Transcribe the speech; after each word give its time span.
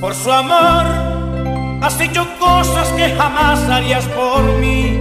Por 0.00 0.14
su 0.14 0.30
amor 0.30 0.86
has 1.82 2.00
hecho 2.00 2.26
cosas 2.38 2.88
que 2.90 3.08
jamás 3.16 3.58
harías 3.70 4.04
por 4.06 4.42
mí, 4.58 4.98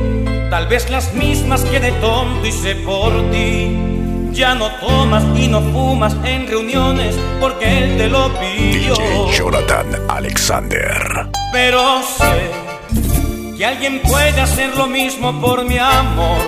tal 0.50 0.68
vez 0.68 0.90
las 0.90 1.14
mismas 1.14 1.64
que 1.66 1.80
de 1.80 1.92
tonto 1.94 2.48
hice 2.48 2.76
por 2.76 3.12
ti. 3.32 3.91
Ya 4.32 4.56
no 4.56 4.70
tomas 4.80 5.24
y 5.38 5.48
no 5.48 5.62
fumas 5.62 6.16
en 6.24 6.48
reuniones 6.48 7.16
porque 7.40 7.84
él 7.84 7.98
te 7.98 8.08
lo 8.08 8.30
pidió. 8.40 8.96
DJ 8.96 9.38
Jonathan 9.38 9.88
Alexander. 10.10 11.28
Pero 11.52 12.02
sé 12.02 12.52
que 13.58 13.66
alguien 13.66 14.02
puede 14.02 14.40
hacer 14.40 14.76
lo 14.76 14.88
mismo 14.88 15.40
por 15.42 15.66
mi 15.66 15.78
amor. 15.78 16.40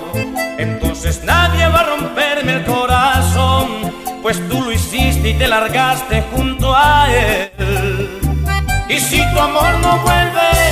Entonces 0.58 1.22
nadie 1.24 1.68
va 1.68 1.80
a 1.80 1.96
romperme 1.96 2.54
el 2.54 2.64
corazón, 2.64 3.92
pues 4.22 4.40
tú 4.48 4.62
lo 4.62 4.72
hiciste 4.72 5.30
y 5.30 5.34
te 5.34 5.46
largaste 5.46 6.24
junto 6.34 6.74
a 6.74 7.06
él. 7.12 8.20
Y 8.88 8.98
si 8.98 9.18
tu 9.32 9.38
amor 9.38 9.78
no 9.80 9.98
vuelve, 9.98 10.63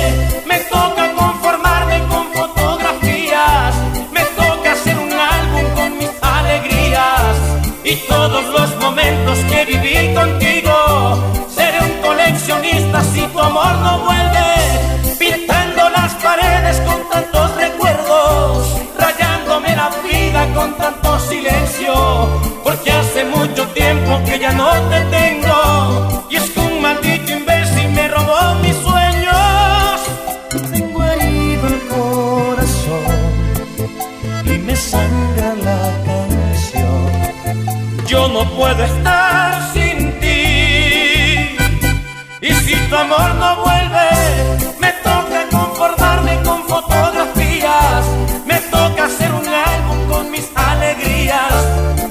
todos 8.07 8.45
los 8.47 8.75
momentos 8.77 9.39
que 9.49 9.65
viví 9.65 10.13
contigo. 10.13 10.73
Seré 11.49 11.79
un 11.81 12.01
coleccionista 12.01 13.03
si 13.03 13.21
tu 13.27 13.39
amor 13.39 13.73
no 13.79 13.99
vuelve, 13.99 15.15
pintando 15.17 15.89
las 15.89 16.13
paredes 16.15 16.79
con 16.81 17.09
tantos 17.09 17.55
recuerdos, 17.55 18.81
rayándome 18.97 19.75
la 19.75 19.89
vida 20.03 20.47
con 20.53 20.75
tanto 20.77 21.19
silencio, 21.19 21.93
porque 22.63 22.91
hace 22.91 23.25
mucho 23.25 23.67
tiempo 23.69 24.21
que 24.25 24.39
ya 24.39 24.51
no 24.51 24.71
te 24.89 24.99
tengo 25.01 25.22
Yo 38.13 38.27
no 38.27 38.47
puedo 38.51 38.83
estar 38.83 39.73
sin 39.73 40.19
ti. 40.19 41.57
Y 42.41 42.53
si 42.63 42.75
tu 42.87 42.95
amor 42.95 43.33
no 43.41 43.63
vuelve, 43.63 44.09
me 44.79 44.91
toca 45.01 45.39
conformarme 45.49 46.39
con 46.43 46.63
fotografías. 46.65 48.05
Me 48.45 48.59
toca 48.69 49.05
hacer 49.05 49.31
un 49.33 49.47
álbum 49.47 50.07
con 50.11 50.29
mis 50.29 50.47
alegrías 50.53 51.55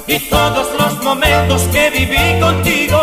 y 0.08 0.18
todos 0.28 0.66
los 0.76 1.04
momentos 1.04 1.62
que 1.70 1.90
viví 1.90 2.40
contigo. 2.40 3.01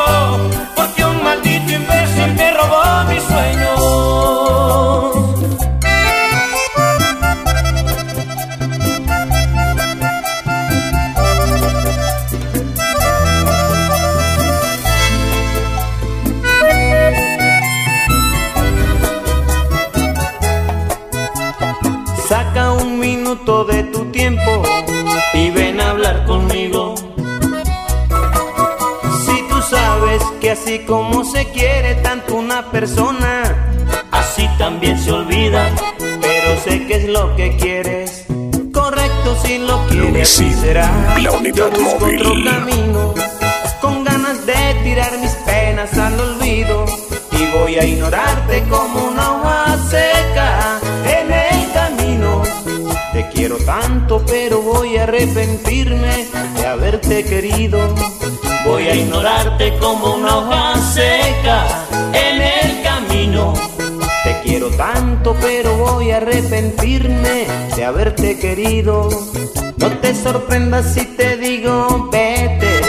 Lo 37.30 37.36
que 37.36 37.58
quieres. 37.58 38.26
Correcto 38.73 39.38
si 39.44 39.58
lo 39.60 39.86
quieres 39.88 40.30
será. 40.30 41.17
la 41.22 41.32
unidad 41.32 41.72
Yo 41.73 41.82
móvil. 41.82 42.22
otro 42.22 42.34
camino, 42.44 43.14
con 43.82 44.04
ganas 44.04 44.45
de 44.45 44.54
tirar 44.84 45.17
mis 45.20 45.32
penas 45.45 45.98
al 45.98 46.20
olvido. 46.20 46.86
Y 47.32 47.52
voy 47.58 47.76
a 47.76 47.86
ignorarte 47.86 48.64
como 48.70 49.08
una 49.08 49.32
hoja 49.34 49.78
seca 49.89 50.80
en 51.06 51.32
el 51.32 51.72
camino. 51.72 52.44
Te 53.14 53.28
quiero 53.30 53.58
tanto, 53.58 54.23
pero 54.26 54.62
voy 54.62 54.98
a 54.98 55.04
arrepentirme 55.04 56.28
de 56.56 56.66
haberte 56.66 57.23
querido. 57.23 57.95
Voy 58.66 58.88
a 58.88 58.95
ignorarte 58.95 59.78
como 59.78 60.16
una 60.16 60.38
hoja 60.38 60.76
seca 60.94 61.89
tanto, 64.78 65.36
pero 65.42 65.76
voy 65.78 66.12
a 66.12 66.18
arrepentirme 66.18 67.48
de 67.76 67.86
haberte 67.86 68.38
querido. 68.40 69.10
No 69.78 69.90
te 70.00 70.14
sorprendas 70.14 70.94
si 70.94 71.06
te 71.06 71.38
digo 71.38 72.10
vete. 72.12 72.82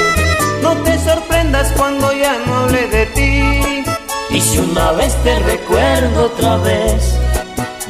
No 0.63 0.77
te 0.83 0.99
sorprendas 0.99 1.73
cuando 1.77 2.13
ya 2.13 2.39
no 2.47 2.55
hable 2.59 2.87
de 2.89 3.07
ti. 3.07 3.85
Y 4.31 4.41
si 4.41 4.59
una 4.59 4.93
vez 4.93 5.15
te 5.23 5.39
recuerdo 5.41 6.27
otra 6.27 6.57
vez, 6.59 7.17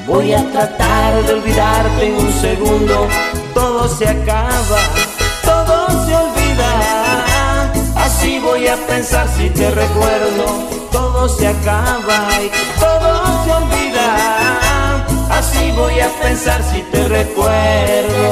voy 0.06 0.32
a 0.32 0.50
tratar 0.52 1.22
de 1.24 1.34
olvidarte 1.34 2.06
en 2.06 2.14
un 2.14 2.32
segundo. 2.40 3.08
Todo 3.54 3.88
se 3.88 4.08
acaba, 4.08 4.80
todo 5.44 6.06
se 6.06 6.16
olvida. 6.16 7.64
Así 7.96 8.38
voy 8.38 8.68
a 8.68 8.76
pensar 8.86 9.28
si 9.36 9.50
te 9.50 9.70
recuerdo. 9.70 10.68
Todo 10.90 11.28
se 11.28 11.46
acaba 11.46 12.28
y 12.42 12.80
todo 12.80 13.19
se 13.44 13.50
olvida. 13.52 14.08
Así 15.30 15.70
voy 15.72 16.00
a 16.00 16.08
pensar 16.22 16.62
si 16.62 16.82
te 16.82 17.08
recuerdo. 17.08 18.30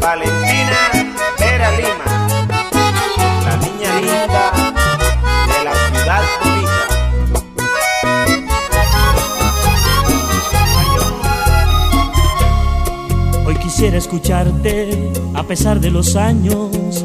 Valentina 0.00 0.80
Vera 1.38 1.70
Lima, 1.78 2.08
la 3.46 3.56
niña 3.56 3.90
linda 4.00 4.44
de 5.48 5.58
la 5.64 5.74
ciudad 5.90 6.22
bonita. 6.40 6.84
Hoy 13.46 13.56
quisiera 13.56 13.96
escucharte 13.96 15.12
a 15.34 15.42
pesar 15.42 15.80
de 15.80 15.90
los 15.90 16.16
años. 16.16 17.04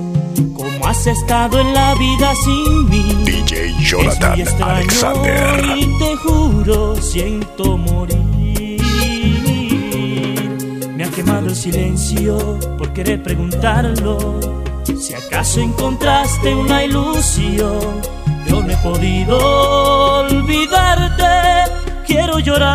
Has 0.89 1.05
estado 1.05 1.59
en 1.59 1.71
la 1.71 1.93
vida 1.93 2.33
sin 2.43 2.89
mí. 2.89 3.13
DJ 3.23 3.69
Es 3.69 3.75
muy 3.75 3.85
Jonathan 3.85 4.41
Alexander. 4.59 5.77
Y 5.77 5.85
te 5.99 6.15
juro, 6.15 6.95
siento 6.95 7.77
morir. 7.77 8.81
Me 10.95 11.03
ha 11.03 11.09
quemado 11.11 11.45
el 11.45 11.55
silencio 11.55 12.57
por 12.79 12.91
querer 12.91 13.21
preguntarlo. 13.21 14.39
Si 14.83 15.13
acaso 15.13 15.59
encontraste 15.61 16.55
una 16.55 16.83
ilusión, 16.83 18.01
yo 18.47 18.63
no 18.63 18.71
he 18.71 18.77
podido 18.77 19.37
olvidarte. 20.21 21.71
Quiero 22.07 22.39
llorar 22.39 22.65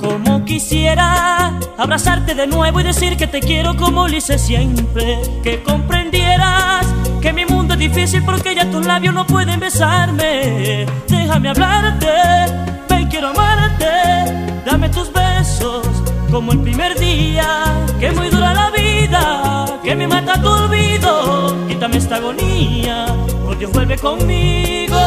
como 0.00 0.42
quisiera 0.46 1.33
abrazarte 1.78 2.34
de 2.34 2.46
nuevo 2.46 2.80
y 2.80 2.84
decir 2.84 3.16
que 3.16 3.26
te 3.26 3.40
quiero 3.40 3.76
como 3.76 4.08
lo 4.08 4.16
hice 4.16 4.38
siempre. 4.38 5.20
Que 5.42 5.62
comprendieras 5.62 6.86
que 7.20 7.32
mi 7.32 7.44
mundo 7.44 7.74
es 7.74 7.80
difícil 7.80 8.22
porque 8.24 8.54
ya 8.54 8.70
tus 8.70 8.86
labios 8.86 9.14
no 9.14 9.26
pueden 9.26 9.60
besarme. 9.60 10.86
Déjame 11.08 11.48
hablarte, 11.48 12.06
ven, 12.88 13.08
quiero 13.08 13.28
amarte. 13.28 13.86
Dame 14.64 14.88
tus 14.88 15.12
besos 15.12 15.86
como 16.30 16.52
el 16.52 16.60
primer 16.60 16.98
día. 16.98 17.46
Que 18.00 18.10
muy 18.12 18.28
dura 18.28 18.54
la 18.54 18.70
vida, 18.70 19.66
que 19.82 19.94
me 19.94 20.06
mata 20.06 20.40
tu 20.40 20.48
olvido. 20.48 21.66
Quítame 21.68 21.96
esta 21.96 22.16
agonía, 22.16 23.06
por 23.44 23.58
Dios 23.58 23.72
vuelve 23.72 23.96
conmigo. 23.98 24.98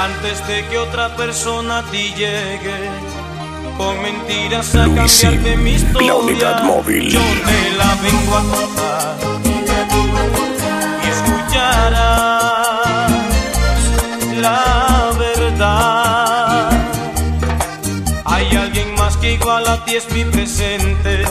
De 0.00 0.66
que 0.70 0.78
otra 0.78 1.14
persona 1.14 1.80
a 1.80 1.82
ti 1.90 2.14
llegue 2.16 2.88
con 3.76 4.00
mentiras 4.00 4.74
a 4.74 4.84
cambiarte 4.84 5.56
mi 5.58 5.72
historia. 5.72 6.08
La 6.08 6.14
unidad 6.14 6.62
móvil. 6.62 7.10
Yo 7.10 7.20
te 7.20 7.70
la 7.76 7.94
vengo 7.96 8.34
a 8.34 8.42
contar 8.44 9.16
y 11.04 11.08
escucharás 11.10 12.30
la 14.40 15.12
verdad. 15.18 16.70
Hay 18.24 18.56
alguien 18.56 18.94
más 18.94 19.18
que 19.18 19.34
igual 19.34 19.68
a 19.68 19.84
ti 19.84 19.96
es 19.96 20.10
mi 20.12 20.24
presente. 20.24 21.24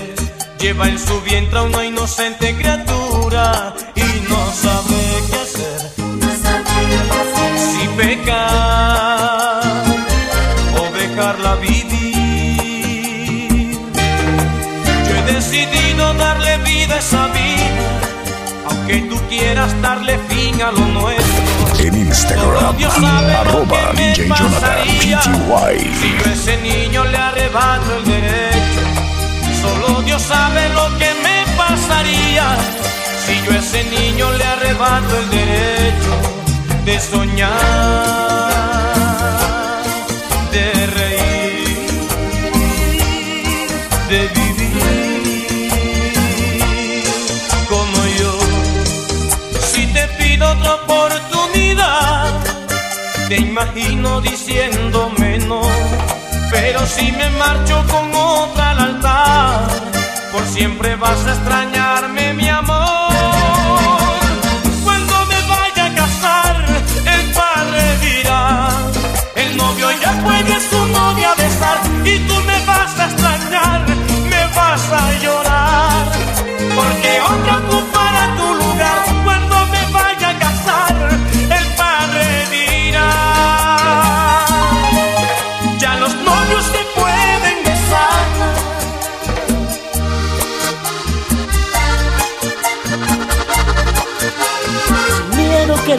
Lleva 0.60 0.88
en 0.90 1.00
su 1.00 1.20
vientre 1.22 1.58
a 1.58 1.64
una 1.64 1.86
inocente 1.86 2.56
criatura 2.56 3.74
y 3.96 4.30
no 4.30 4.52
sabe 4.52 4.89
aunque 18.90 19.08
tú 19.08 19.22
quieras 19.30 19.82
darle 19.82 20.18
fin 20.30 20.62
a 20.62 20.72
lo 20.72 20.80
nuestro. 20.80 21.86
En 21.86 21.96
Instagram, 21.96 22.44
Solo 22.44 22.74
Dios 22.74 22.94
sabe 22.94 23.34
lo 23.34 23.40
arroba 23.40 23.92
que 23.92 23.96
me 23.96 24.10
DJ 24.10 24.28
Jonathan 24.28 24.62
pasaría 24.62 25.22
Si 25.22 25.30
PTY. 25.30 26.18
yo 26.18 26.30
a 26.30 26.34
ese 26.34 26.58
niño 26.62 27.04
le 27.06 27.18
arrebato 27.18 27.98
el 27.98 28.06
derecho, 28.06 28.82
solo 29.62 30.02
Dios 30.02 30.22
sabe 30.22 30.70
lo 30.70 30.98
que 30.98 31.10
me 31.24 31.58
pasaría. 31.58 32.58
Si 33.26 33.42
yo 33.46 33.52
a 33.52 33.58
ese 33.58 33.84
niño 33.86 34.32
le 34.34 34.44
arrebato 34.44 35.18
el 35.18 35.30
derecho 35.30 36.14
de 36.86 37.00
soñar, 37.00 38.59
te 53.30 53.36
imagino 53.36 54.22
diciéndome 54.22 55.38
no. 55.38 55.62
Pero 56.52 56.86
si 56.88 57.12
me 57.12 57.30
marcho 57.30 57.86
con 57.88 58.12
otra 58.16 58.72
al 58.72 58.80
altar, 58.80 59.68
por 60.32 60.44
siempre 60.48 60.96
vas 60.96 61.24
a 61.28 61.34
extrañarme, 61.34 62.29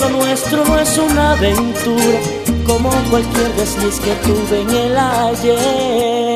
Nuestro 0.09 0.65
no 0.65 0.79
es 0.79 0.97
una 0.99 1.33
aventura, 1.33 2.21
como 2.67 2.91
cualquier 3.11 3.53
desliz 3.55 4.01
que 4.01 4.13
tuve 4.27 4.63
en 4.63 4.71
el 4.71 4.97
ayer. 4.97 6.31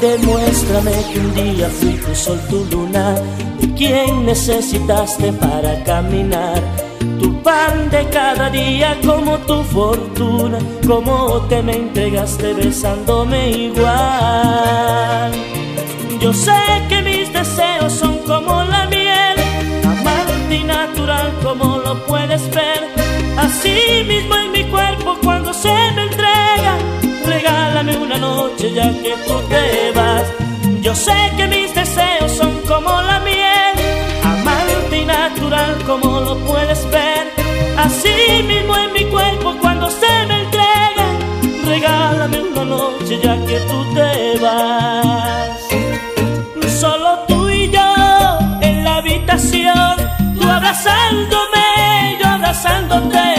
Demuéstrame 0.00 0.92
que 1.12 1.20
un 1.20 1.34
día 1.34 1.68
fui 1.68 1.94
tu 1.94 2.14
sol, 2.14 2.40
tu 2.50 2.64
luna, 2.70 3.14
de 3.60 3.72
quien 3.74 4.26
necesitaste 4.26 5.32
para 5.32 5.82
caminar. 5.84 6.60
Tu 7.20 7.42
pan 7.42 7.88
de 7.90 8.04
cada 8.10 8.50
día 8.50 8.98
como 9.06 9.38
tu 9.38 9.62
fortuna, 9.62 10.58
como 10.86 11.40
te 11.48 11.62
me 11.62 11.76
entregaste 11.76 12.52
besándome 12.54 13.50
igual. 13.50 15.32
Yo 16.20 16.32
sé 16.32 16.52
que 16.88 17.00
mis 17.02 17.32
deseos 17.32 17.92
son 17.92 18.18
como 18.26 18.64
Así 23.58 24.04
mismo 24.06 24.36
en 24.36 24.52
mi 24.52 24.62
cuerpo 24.66 25.18
cuando 25.20 25.52
se 25.52 25.74
me 25.96 26.04
entrega, 26.04 26.78
regálame 27.26 27.96
una 27.96 28.16
noche 28.16 28.72
ya 28.72 28.88
que 29.02 29.16
tú 29.26 29.34
te 29.48 29.90
vas. 29.98 30.22
Yo 30.80 30.94
sé 30.94 31.32
que 31.36 31.48
mis 31.48 31.74
deseos 31.74 32.30
son 32.36 32.52
como 32.68 33.02
la 33.02 33.18
miel, 33.18 33.74
amante 34.22 34.98
y 34.98 35.04
natural 35.04 35.76
como 35.88 36.20
lo 36.20 36.36
puedes 36.46 36.88
ver. 36.92 37.32
Así 37.76 38.44
mismo 38.46 38.76
en 38.76 38.92
mi 38.92 39.04
cuerpo 39.06 39.56
cuando 39.60 39.90
se 39.90 40.12
me 40.28 40.44
entrega, 40.44 41.06
regálame 41.64 42.40
una 42.40 42.64
noche 42.64 43.18
ya 43.20 43.44
que 43.44 43.58
tú 43.68 43.84
te 43.92 44.38
vas. 44.38 45.58
Solo 46.78 47.24
tú 47.26 47.48
y 47.48 47.68
yo 47.70 48.38
en 48.60 48.84
la 48.84 48.98
habitación, 48.98 49.96
tú 50.40 50.48
abrazándome, 50.48 52.18
yo 52.20 52.28
abrazándote. 52.28 53.37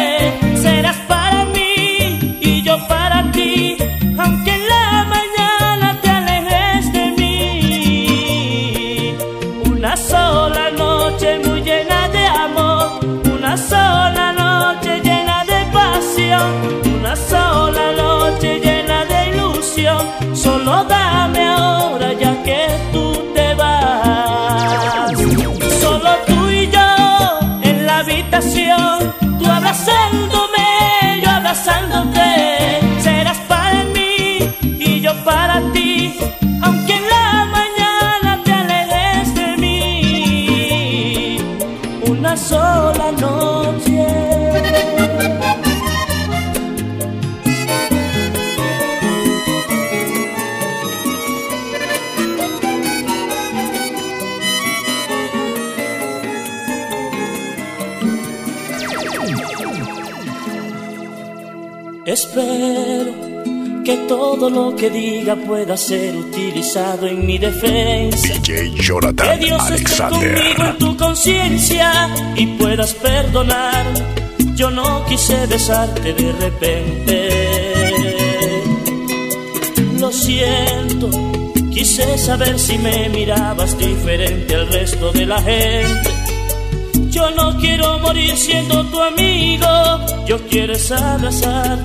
Espero 62.39 63.83
que 63.83 63.97
todo 64.07 64.49
lo 64.49 64.73
que 64.73 64.89
diga 64.89 65.35
pueda 65.35 65.75
ser 65.75 66.15
utilizado 66.15 67.05
en 67.05 67.25
mi 67.25 67.37
defensa. 67.37 68.27
DJ 68.27 68.75
Que 68.75 68.81
Dios 68.81 68.81
esté 68.81 69.39
conmigo 69.39 69.57
Alexander. 69.59 70.55
en 70.57 70.77
tu 70.77 70.95
conciencia 70.95 72.09
y 72.37 72.45
puedas 72.47 72.93
perdonar. 72.93 73.85
Yo 74.55 74.71
no 74.71 75.05
quise 75.05 75.47
besarte 75.47 76.13
de 76.13 76.31
repente. 76.31 77.29
Lo 79.99 80.09
siento, 80.11 81.09
quise 81.71 82.17
saber 82.17 82.57
si 82.57 82.77
me 82.77 83.09
mirabas 83.09 83.77
diferente 83.77 84.55
al 84.55 84.67
resto 84.69 85.11
de 85.11 85.25
la 85.25 85.41
gente. 85.41 86.09
Yo 87.09 87.31
no 87.31 87.57
quiero 87.57 87.99
morir 87.99 88.37
siendo 88.37 88.85
tu 88.85 89.01
amigo, 89.01 89.67
yo 90.25 90.37
quiero 90.47 90.71
es 90.73 90.89
abrazar 90.91 91.79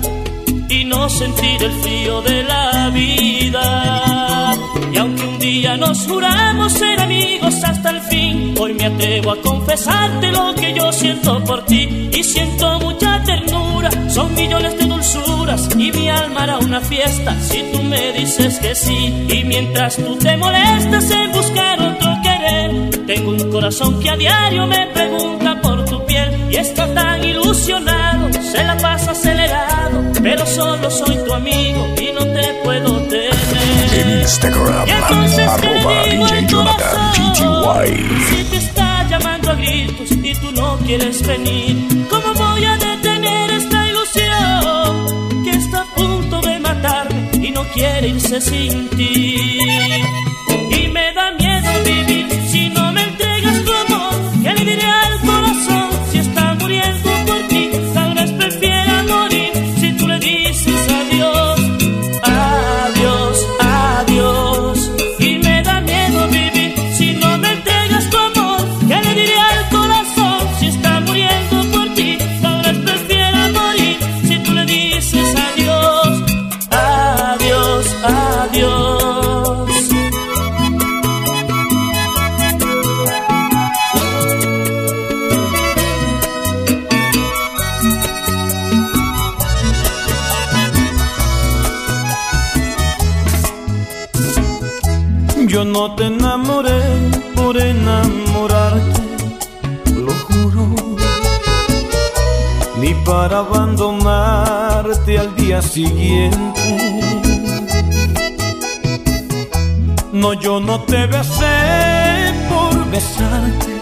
y 0.69 0.83
no 0.85 1.09
sentir 1.09 1.63
el 1.63 1.71
frío 1.81 2.21
de 2.21 2.43
la 2.43 2.89
vida. 2.89 4.53
Y 4.91 4.97
aunque 4.97 5.23
un 5.23 5.39
día 5.39 5.77
nos 5.77 6.07
juramos 6.07 6.73
ser 6.73 6.99
amigos 6.99 7.63
hasta 7.63 7.89
el 7.91 8.01
fin, 8.01 8.55
hoy 8.59 8.73
me 8.73 8.85
atrevo 8.85 9.31
a 9.31 9.41
confesarte 9.41 10.31
lo 10.31 10.55
que 10.55 10.73
yo 10.73 10.91
siento 10.91 11.43
por 11.43 11.65
ti 11.65 12.09
y 12.11 12.23
siento 12.23 12.79
mucha 12.79 13.21
ternura. 13.23 13.89
Son 14.09 14.33
millones 14.33 14.77
de 14.77 14.85
dulzuras 14.85 15.69
y 15.77 15.91
mi 15.91 16.09
alma 16.09 16.43
hará 16.43 16.57
una 16.59 16.81
fiesta 16.81 17.35
si 17.41 17.61
tú 17.71 17.83
me 17.83 18.13
dices 18.13 18.59
que 18.59 18.75
sí. 18.75 19.27
Y 19.29 19.43
mientras 19.43 19.97
tú 19.97 20.15
te 20.17 20.37
molestas 20.37 21.11
en 21.11 21.31
buscar 21.31 21.81
otro 21.81 22.17
querer, 22.23 23.05
tengo 23.05 23.31
un 23.31 23.51
corazón 23.51 23.99
que 23.99 24.09
a 24.09 24.17
diario 24.17 24.65
me 24.67 24.87
pregunta 24.87 25.61
por 25.61 25.85
tu 25.85 26.05
piel 26.05 26.47
y 26.49 26.55
está 26.55 26.91
tan 26.93 27.23
ilusionado, 27.23 28.31
se 28.41 28.63
la 28.63 28.77
pasa 28.77 29.11
acelerado 29.11 29.74
pero 30.25 30.43
solo 30.47 30.89
soy 30.89 31.17
tu 31.17 31.31
amigo 31.35 31.87
y 32.01 32.11
no 32.11 32.25
te 32.33 32.53
puedo 32.63 32.99
tener. 33.03 33.31
En 33.93 34.21
Instagram, 34.21 34.87
Y 34.87 34.91
entonces, 34.91 35.51
¿qué 35.61 35.67
le 35.67 35.79
arroba 35.79 36.03
DJ 36.03 36.47
Jonathan? 36.47 37.11
PTY. 37.13 38.25
Si 38.29 38.43
te 38.45 38.57
está 38.57 39.07
llamando 39.07 39.51
a 39.51 39.53
gritos 39.53 40.11
y 40.11 40.33
tú 40.33 40.51
no 40.53 40.79
quieres 40.79 41.25
venir, 41.27 42.07
¿cómo 42.09 42.33
voy 42.33 42.65
a 42.65 42.75
detener 42.75 43.51
esta 43.51 43.87
ilusión 43.87 45.43
que 45.43 45.51
está 45.51 45.81
a 45.81 45.95
punto 45.95 46.41
de 46.41 46.59
matarme 46.59 47.29
y 47.39 47.51
no 47.51 47.63
quiere 47.65 48.07
irse 48.07 48.41
sin 48.41 48.89
ti? 48.89 49.59
Siguiente. 105.65 106.61
No, 110.13 110.33
yo 110.33 110.59
no 110.59 110.81
te 110.83 111.07
besé 111.07 112.33
por 112.49 112.89
besarte, 112.89 113.73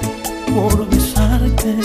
por 0.53 0.89
besarte, 0.89 1.75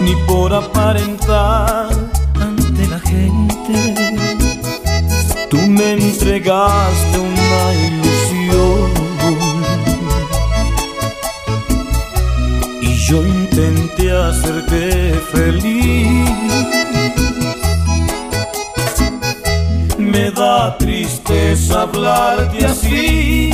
ni 0.00 0.16
por 0.26 0.52
aparentar 0.52 1.88
ante 2.40 2.86
la 2.88 2.98
gente. 2.98 3.94
Tú 5.50 5.58
me 5.68 5.92
entregaste 5.92 7.18
una 7.18 7.62
ilusión 7.86 8.90
y 12.82 12.96
yo 13.06 13.24
intenté 13.24 14.10
hacerte 14.10 15.14
feliz. 15.32 16.93
Me 20.14 20.30
da 20.30 20.78
tristeza 20.78 21.82
hablarte 21.82 22.64
así, 22.64 23.50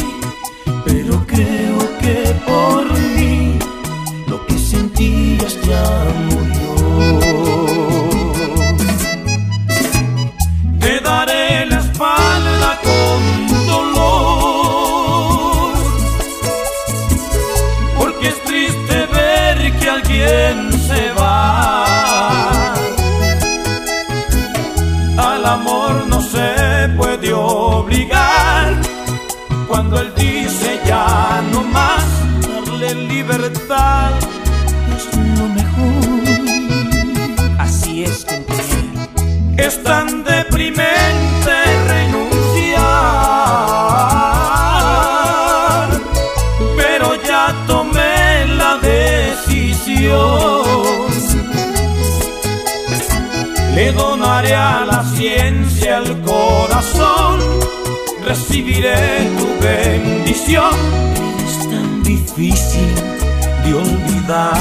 pero 0.85 1.26
creo 1.26 1.79
que 2.02 2.35
por 2.47 2.85
mí 3.17 3.59
lo 4.29 4.45
que 4.45 4.59
sentías 4.59 5.57
ya 5.62 6.05
murió. 6.29 6.50
Cuando 29.90 30.06
él 30.06 30.12
dice 30.14 30.80
ya 30.87 31.42
no 31.52 31.62
más, 31.64 32.04
darle 32.42 32.94
libertad 32.94 34.12
es 34.97 35.04
lo 35.37 35.49
mejor. 35.49 36.23
Así 37.59 38.04
es, 38.04 38.25
compañero. 38.25 39.09
Es 39.56 39.82
tan 39.82 40.23
deprimente 40.23 41.52
renunciar, 41.88 42.78
pero 46.76 47.16
ya 47.25 47.52
tomé 47.66 48.47
la 48.47 48.78
decisión. 48.78 50.20
Le 53.75 53.92
donaré 53.92 54.54
a 54.54 54.85
la 54.85 55.02
ciencia 55.16 55.70
recibiré 58.31 59.29
tu 59.39 59.49
bendición. 59.61 60.75
Es 61.45 61.69
tan 61.69 62.01
difícil 62.05 62.95
de 63.65 63.75
olvidar. 63.75 64.55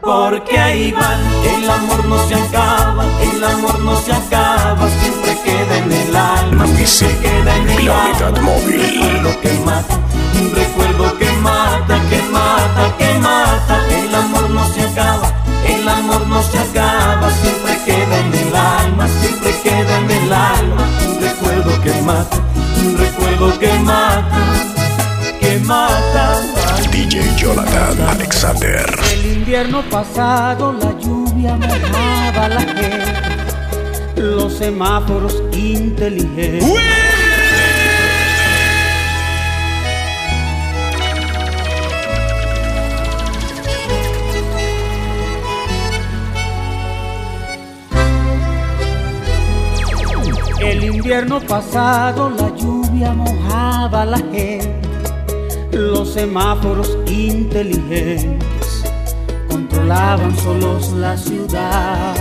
Porque 0.00 0.56
ahí 0.56 0.92
va, 0.92 1.10
el 1.54 1.68
amor 1.68 2.04
no 2.04 2.28
se 2.28 2.34
acaba, 2.36 3.04
el 3.28 3.42
amor 3.44 3.78
no 3.80 3.96
se 4.00 4.12
acaba, 4.12 4.88
siempre 5.00 5.36
queda 5.44 5.78
en 5.78 5.92
el 5.92 6.14
alma, 6.14 6.64
siempre 6.66 7.18
queda 7.28 7.56
en 7.56 7.70
el 7.70 7.90
alma. 7.90 8.30
recuerdo 8.68 9.40
que 9.40 9.52
mata, 9.64 9.98
un 10.40 10.46
recuerdo 10.54 11.18
que 11.18 11.32
mata, 11.48 11.94
que 12.10 12.22
mata, 12.38 12.96
que 12.98 13.18
mata. 13.18 13.74
El 14.00 14.14
amor 14.14 14.50
no 14.50 14.64
se 14.72 14.82
acaba, 14.82 15.28
el 15.66 15.88
amor 15.88 16.26
no 16.28 16.40
se 16.42 16.58
acaba, 16.58 17.30
siempre 17.42 17.72
queda 17.84 18.18
en 18.24 18.32
el 18.42 18.54
alma, 18.54 19.08
siempre 19.20 19.50
queda 19.64 19.98
en 19.98 20.10
el 20.10 20.32
alma. 20.32 20.81
DJ 27.12 27.36
Jonathan 27.36 28.00
Alexander. 28.08 28.86
El 29.12 29.32
invierno 29.34 29.82
pasado 29.90 30.72
la 30.72 30.98
lluvia 30.98 31.56
mojaba 31.56 32.48
la 32.48 32.60
gente, 32.62 34.22
los 34.22 34.54
semáforos 34.54 35.42
inteligentes. 35.52 36.72
El 50.60 50.84
invierno 50.84 51.40
pasado 51.40 52.30
la 52.30 52.56
lluvia 52.56 53.12
mojaba 53.12 54.06
la 54.06 54.16
gente, 54.16 54.88
los 55.72 56.12
semáforos 56.12 56.96
inteligentes 57.06 58.84
controlaban 59.48 60.36
solos 60.38 60.92
la 60.92 61.16
ciudad. 61.16 62.14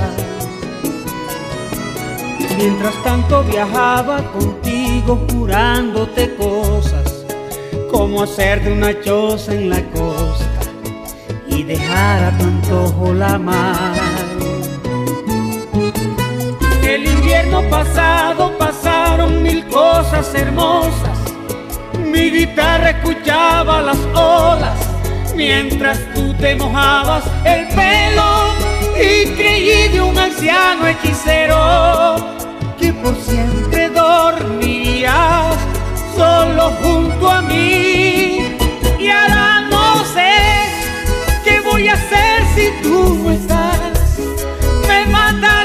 Mientras 2.57 2.93
tanto 3.03 3.43
viajaba 3.43 4.23
contigo 4.31 5.25
jurándote 5.31 6.35
cosas, 6.35 7.25
como 7.91 8.23
hacerte 8.23 8.71
una 8.71 8.99
choza 9.01 9.53
en 9.53 9.69
la 9.69 9.83
costa 9.91 10.45
y 11.47 11.63
dejar 11.63 12.23
a 12.23 12.37
tu 12.37 12.43
antojo 12.45 13.13
la 13.13 13.37
mar. 13.37 13.95
El 16.83 17.05
invierno 17.05 17.61
pasado 17.69 18.57
pasaron 18.57 19.43
mil 19.43 19.65
cosas 19.67 20.33
hermosas. 20.35 21.10
Mi 22.21 22.29
guitarra 22.29 22.91
escuchaba 22.91 23.81
las 23.81 23.97
olas 24.13 24.77
mientras 25.35 25.97
tú 26.13 26.31
te 26.35 26.55
mojabas 26.55 27.23
el 27.43 27.67
pelo 27.69 28.53
y 28.95 29.25
creí 29.31 29.87
de 29.87 30.01
un 30.01 30.15
anciano 30.15 30.85
hechicero 30.85 32.17
que 32.79 32.93
por 32.93 33.15
siempre 33.15 33.89
dormirías 33.89 35.57
solo 36.15 36.69
junto 36.83 37.27
a 37.27 37.41
mí. 37.41 38.55
Y 38.99 39.07
ahora 39.09 39.61
no 39.71 40.05
sé 40.13 40.31
qué 41.43 41.59
voy 41.61 41.87
a 41.87 41.93
hacer 41.93 42.43
si 42.53 42.83
tú 42.83 43.19
no 43.23 43.31
estás. 43.31 44.19
Me 44.87 45.07
matará 45.07 45.60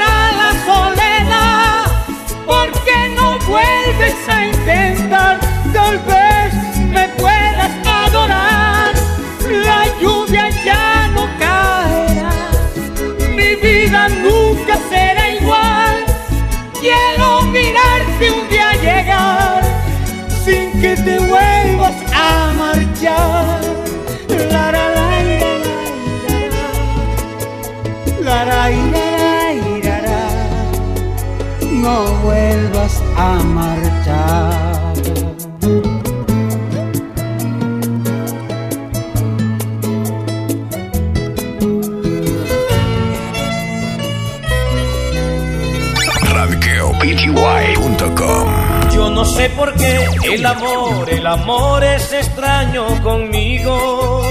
no 49.17 49.25
sé 49.25 49.49
por 49.49 49.73
qué 49.73 50.07
el 50.31 50.45
amor, 50.45 51.09
el 51.09 51.25
amor 51.25 51.83
es 51.83 52.13
extraño 52.13 53.01
conmigo. 53.01 54.21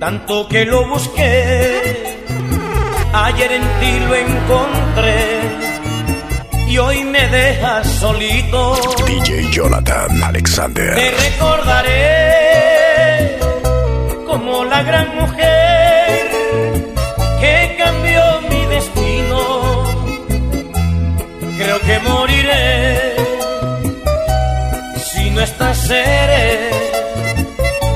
Tanto 0.00 0.48
que 0.48 0.64
lo 0.64 0.88
busqué, 0.88 2.18
ayer 3.12 3.52
en 3.52 3.62
ti 3.78 4.00
lo 4.00 4.16
encontré. 4.16 5.42
Y 6.66 6.78
hoy 6.78 7.04
me 7.04 7.28
dejas 7.28 7.86
solito. 7.86 8.74
DJ 9.06 9.48
Jonathan 9.52 10.24
Alexander. 10.24 10.96
Te 10.96 11.12
recordaré 11.12 12.18
como 14.26 14.64
la 14.64 14.82
gran 14.82 15.14
mujer 15.14 16.30
que 17.40 17.76
cambió 17.78 18.40
mi 18.50 18.66
destino 18.74 19.84
creo 21.56 21.80
que 21.80 21.98
moriré. 22.00 23.15
Seré 25.86 26.70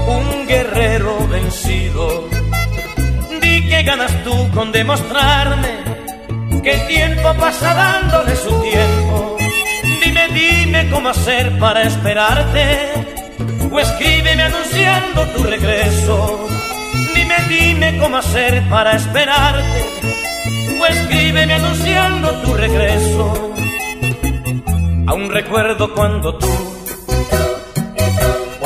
un 0.07 0.47
guerrero 0.47 1.26
vencido. 1.26 2.28
Di 3.40 3.69
que 3.69 3.83
ganas 3.83 4.12
tú 4.23 4.49
con 4.54 4.71
demostrarme 4.71 5.73
que 6.62 6.73
el 6.75 6.87
tiempo 6.87 7.35
pasa 7.35 7.75
dándole 7.75 8.37
su 8.37 8.50
tiempo. 8.62 9.38
Dime, 10.04 10.28
dime 10.28 10.88
cómo 10.90 11.09
hacer 11.09 11.59
para 11.59 11.83
esperarte. 11.83 12.92
O 13.73 13.80
escríbeme 13.80 14.43
anunciando 14.45 15.26
tu 15.34 15.43
regreso. 15.43 16.47
Dime, 17.15 17.34
dime 17.49 17.99
cómo 17.99 18.19
hacer 18.19 18.63
para 18.69 18.93
esperarte. 18.93 19.84
O 20.80 20.86
escríbeme 20.86 21.54
anunciando 21.54 22.30
tu 22.43 22.54
regreso. 22.54 23.54
Aún 25.08 25.28
recuerdo 25.28 25.93
cuando 25.93 26.39
tú, 26.39 26.70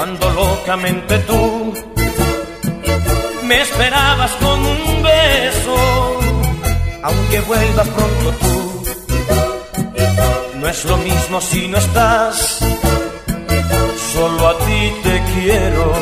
cuando 0.04 0.30
locamente 0.32 1.18
tú 1.20 1.72
me 3.44 3.62
esperabas 3.62 4.32
con 4.32 4.60
un 4.60 5.02
beso, 5.02 5.76
aunque 7.04 7.40
vuelvas 7.40 7.88
pronto 7.88 8.30
tú. 8.42 8.84
No 10.60 10.68
es 10.68 10.84
lo 10.84 10.98
mismo 10.98 11.40
si 11.40 11.68
no 11.68 11.78
estás, 11.78 12.58
solo 14.12 14.48
a 14.48 14.58
ti 14.58 14.92
te 15.04 15.22
quiero. 15.32 15.94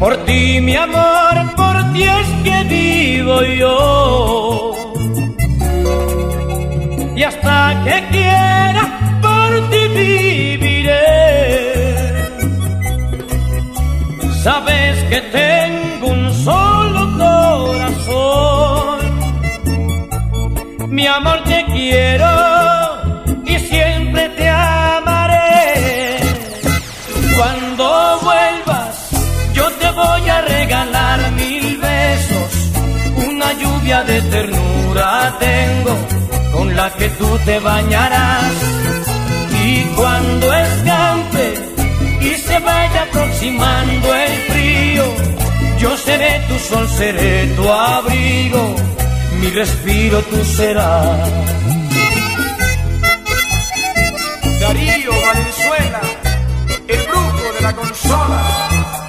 Por 0.00 0.16
ti, 0.24 0.62
mi 0.62 0.74
amor, 0.74 1.54
por 1.56 1.92
ti 1.92 2.04
es 2.04 2.28
que 2.42 2.64
vivo 2.74 3.42
yo. 3.42 4.72
Y 7.14 7.22
hasta 7.22 7.82
que 7.84 8.08
quiera 8.10 9.04
ti 9.70 9.88
viviré. 9.88 10.53
Sabes 14.44 15.02
que 15.04 15.20
tengo 15.32 16.08
un 16.08 16.30
solo 16.44 17.02
corazón. 17.16 18.98
Mi 20.90 21.06
amor 21.06 21.42
te 21.44 21.64
quiero 21.72 22.28
y 23.46 23.58
siempre 23.58 24.28
te 24.36 24.46
amaré. 24.50 26.20
Cuando 27.34 28.20
vuelvas, 28.22 29.10
yo 29.54 29.66
te 29.80 29.90
voy 29.92 30.28
a 30.28 30.42
regalar 30.42 31.32
mil 31.32 31.78
besos. 31.78 32.70
Una 33.26 33.50
lluvia 33.54 34.02
de 34.02 34.20
ternura 34.20 35.38
tengo 35.40 35.96
con 36.52 36.76
la 36.76 36.90
que 36.98 37.08
tú 37.08 37.38
te 37.46 37.58
bañarás 37.60 38.52
y 39.64 39.84
cuando 39.96 40.52
y 40.52 40.83
se 42.54 42.60
vaya 42.60 43.02
aproximando 43.02 44.14
el 44.14 44.32
frío, 44.50 45.04
yo 45.78 45.96
seré 45.96 46.40
tu 46.48 46.56
sol, 46.58 46.88
seré 46.88 47.46
tu 47.56 47.68
abrigo, 47.68 48.76
mi 49.40 49.48
respiro 49.50 50.22
tú 50.30 50.44
serás. 50.44 51.30
Darío 54.60 55.12
Valenzuela, 55.26 56.00
el 56.88 57.02
brujo 57.08 57.52
de 57.54 57.60
la 57.60 57.72
consola. 57.74 59.03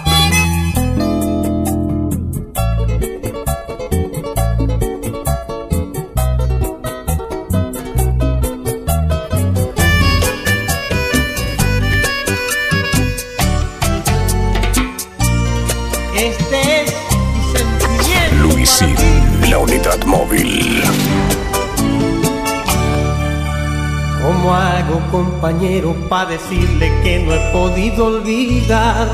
¿Cómo 24.45 24.57
hago, 24.57 25.01
compañero, 25.09 25.95
para 26.07 26.29
decirle 26.29 26.91
que 27.01 27.17
no 27.17 27.33
he 27.33 27.51
podido 27.51 28.05
olvidar? 28.05 29.09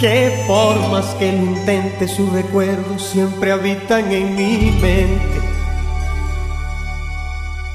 Que 0.00 0.42
por 0.48 0.76
más 0.90 1.06
que 1.14 1.30
lo 1.30 1.44
intente, 1.44 2.08
sus 2.08 2.32
recuerdos 2.32 3.00
siempre 3.00 3.52
habitan 3.52 4.10
en 4.10 4.34
mi 4.34 4.72
mente. 4.80 5.40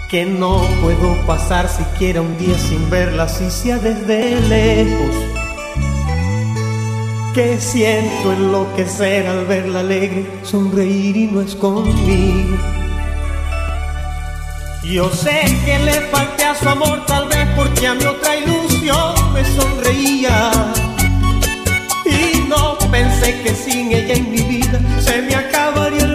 Que 0.10 0.26
no 0.26 0.62
puedo 0.82 1.16
pasar 1.26 1.70
siquiera 1.70 2.20
un 2.20 2.38
día 2.38 2.58
sin 2.58 2.90
verla, 2.90 3.30
si 3.30 3.50
sea 3.50 3.78
desde 3.78 4.42
lejos 4.42 5.16
que 7.34 7.62
siento 7.62 8.34
enloquecer 8.34 9.26
al 9.26 9.46
verla 9.46 9.80
alegre, 9.80 10.28
sonreír 10.44 11.16
y 11.16 11.28
no 11.28 11.40
es 11.42 11.56
conmigo. 11.56 12.73
Yo 14.84 15.10
sé 15.10 15.44
que 15.66 15.80
le 15.80 15.94
falté 16.12 16.44
a 16.44 16.54
su 16.54 16.68
amor 16.68 17.06
tal 17.06 17.28
vez 17.30 17.48
porque 17.56 17.88
a 17.88 17.94
mi 17.94 18.04
otra 18.04 18.36
ilusión 18.36 19.34
me 19.34 19.44
sonreía. 19.46 20.52
Y 22.06 22.48
no 22.50 22.78
pensé 22.92 23.42
que 23.42 23.56
sin 23.56 23.92
ella 23.94 24.14
en 24.14 24.30
mi 24.30 24.42
vida 24.42 24.80
se 25.00 25.22
me 25.22 25.36
acabaría 25.36 26.04
el 26.04 26.13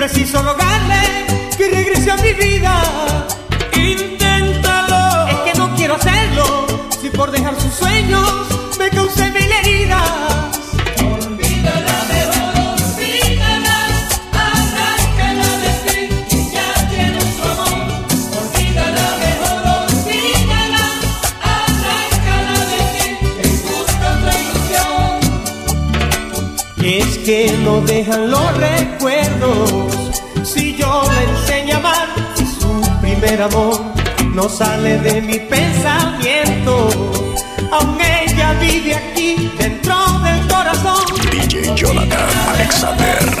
preciso 0.00 0.42
rogarle 0.42 1.26
que 1.58 1.68
regrese 1.68 2.10
a 2.10 2.16
mi 2.16 2.32
vida. 2.32 2.72
Inténtalo. 3.76 5.28
Es 5.28 5.36
que 5.44 5.58
no 5.58 5.76
quiero 5.76 5.96
hacerlo. 5.96 6.66
Si 7.02 7.10
por 7.10 7.30
dejar 7.30 7.54
sus 7.60 7.74
sueños 7.74 8.46
me 8.78 8.88
causé 8.88 9.30
mil 9.30 9.52
heridas. 9.52 10.40
es 26.82 27.18
que 27.18 27.52
no 27.62 27.82
dejan 27.82 28.30
los 28.30 28.56
recuerdos. 28.56 29.79
primer 33.20 33.42
amor 33.42 33.80
no 34.34 34.48
sale 34.48 34.98
de 34.98 35.20
mi 35.20 35.38
pensamiento. 35.38 36.88
Aunque 37.70 38.24
ella 38.26 38.52
vive 38.54 38.94
aquí 38.94 39.52
dentro 39.58 39.94
del 40.20 40.46
corazón. 40.48 41.04
DJ 41.30 41.74
Jonathan 41.74 42.28
Alexander. 42.54 43.39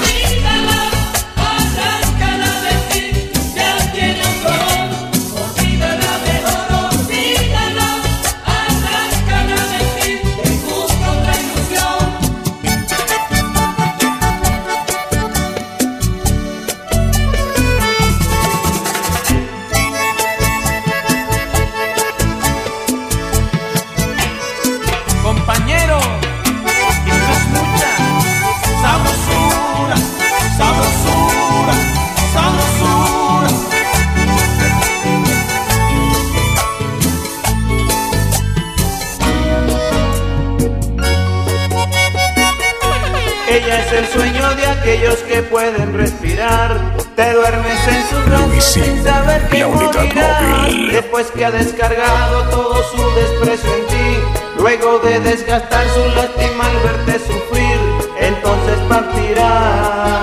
Sin 48.70 49.02
saber 49.02 49.48
que 49.48 49.66
morirá. 49.66 50.68
Después 50.92 51.30
que 51.32 51.44
ha 51.44 51.50
descargado 51.50 52.44
todo 52.50 52.76
su 52.84 53.02
desprecio 53.16 53.74
en 53.74 53.86
ti, 53.88 54.18
luego 54.58 55.00
de 55.00 55.18
desgastar 55.20 55.84
su 55.88 56.00
lástima 56.14 56.66
al 56.66 56.76
verte 56.84 57.18
sufrir, 57.18 57.80
entonces 58.20 58.78
partirá. 58.88 60.20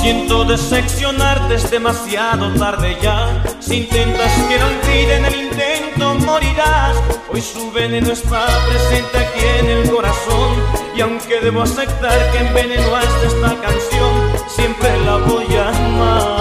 Siento 0.00 0.44
decepcionarte, 0.44 1.56
es 1.56 1.68
demasiado 1.70 2.52
tarde 2.54 2.96
ya. 3.02 3.42
Si 3.58 3.78
intentas 3.78 4.32
que 4.48 4.58
no 4.58 4.66
olviden 4.66 5.24
el 5.24 5.34
intento, 5.46 6.14
morirás. 6.24 6.96
Hoy 7.32 7.42
su 7.42 7.72
veneno 7.72 8.12
está 8.12 8.46
presente 8.68 9.18
aquí 9.18 9.44
en 9.58 9.70
el 9.70 9.90
corazón. 9.90 10.54
Y 10.94 11.00
aunque 11.00 11.40
debo 11.40 11.62
aceptar 11.62 12.30
que 12.30 12.38
envenenaste 12.38 13.26
esta 13.26 13.60
canción, 13.60 14.12
siempre 14.46 14.96
la 15.04 15.16
voy 15.16 15.56
a 15.56 15.68
amar. 15.70 16.35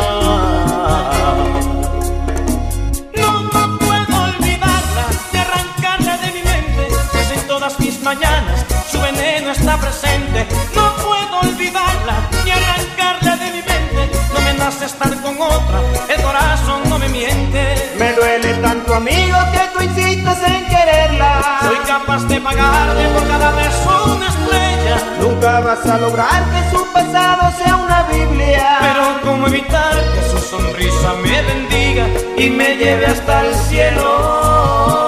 Nace 14.65 14.85
estar 14.85 15.21
con 15.21 15.39
otra, 15.39 15.79
el 16.09 16.23
corazón 16.23 16.89
no 16.89 16.97
me 16.97 17.07
miente. 17.07 17.93
Me 17.99 18.13
duele 18.13 18.51
tanto, 18.55 18.95
amigo, 18.95 19.37
que 19.51 19.59
tú 19.71 19.83
insistas 19.83 20.39
en 20.41 20.65
quererla. 20.65 21.59
Soy 21.61 21.77
capaz 21.85 22.23
de 22.23 22.41
pagarle 22.41 23.07
por 23.09 23.27
cada 23.27 23.51
beso 23.51 24.15
una 24.15 24.27
estrella. 24.27 24.97
Nunca 25.21 25.59
vas 25.59 25.85
a 25.85 25.99
lograr 25.99 26.43
que 26.49 26.75
su 26.75 26.83
pasado 26.91 27.53
sea 27.63 27.75
una 27.75 28.07
Biblia. 28.11 28.77
Pero 28.81 29.21
cómo 29.23 29.45
evitar 29.45 29.93
que 30.15 30.29
su 30.31 30.39
sonrisa 30.39 31.13
me 31.21 31.43
bendiga 31.43 32.07
y 32.35 32.49
me 32.49 32.75
lleve 32.75 33.05
hasta 33.05 33.45
el 33.45 33.53
cielo. 33.69 35.04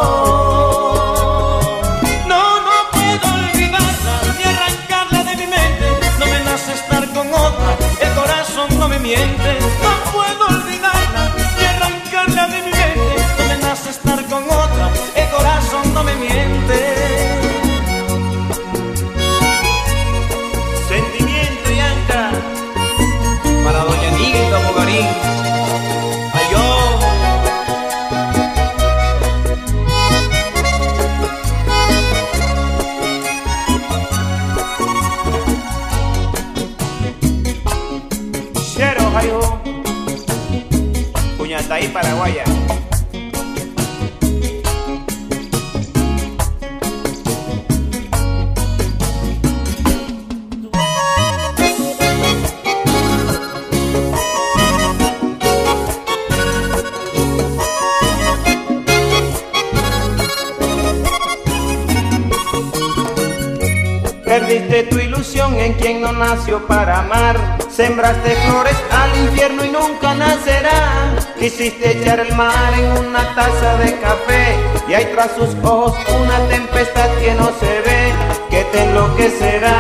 Quisiste 71.58 72.02
echar 72.02 72.20
el 72.20 72.36
mar 72.36 72.72
en 72.76 73.08
una 73.08 73.34
taza 73.34 73.78
de 73.78 74.00
café. 74.00 74.56
Y 74.88 74.94
hay 74.94 75.06
tras 75.06 75.32
sus 75.32 75.56
ojos 75.64 75.98
una 76.22 76.38
tempestad 76.50 77.10
que 77.16 77.34
no 77.34 77.50
se 77.60 77.82
ve, 77.82 78.14
que 78.52 78.64
te 78.66 78.84
enloquecerá. 78.84 79.74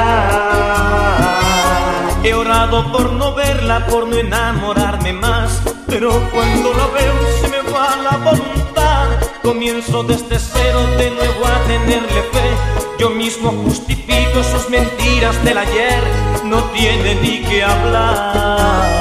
He 2.24 2.34
orado 2.34 2.92
por 2.92 3.12
no 3.13 3.36
verla, 3.36 3.86
por 3.86 4.08
no 4.08 4.18
enamorarme 4.18 5.13
más. 5.13 5.62
Pero 5.86 6.20
cuando 6.34 6.74
la 6.74 6.88
veo 6.88 7.13
se 7.42 7.48
me 7.48 7.62
va 7.72 7.96
la 7.98 8.18
voluntad. 8.26 9.10
Comienzo 9.44 10.02
desde 10.02 10.40
cero 10.40 10.80
de 10.98 11.12
nuevo 11.12 11.46
a 11.46 11.63
tenerle 11.68 12.24
fe. 12.34 12.58
Yo 12.98 13.12
mismo 13.12 13.52
justifico 13.52 14.42
sus 14.44 14.68
mentiras 14.72 15.44
del 15.44 15.60
ayer. 15.60 16.02
No 16.44 16.63
tiene 16.72 17.13
ni 17.22 17.44
que 17.44 17.63
hablar. 17.63 18.98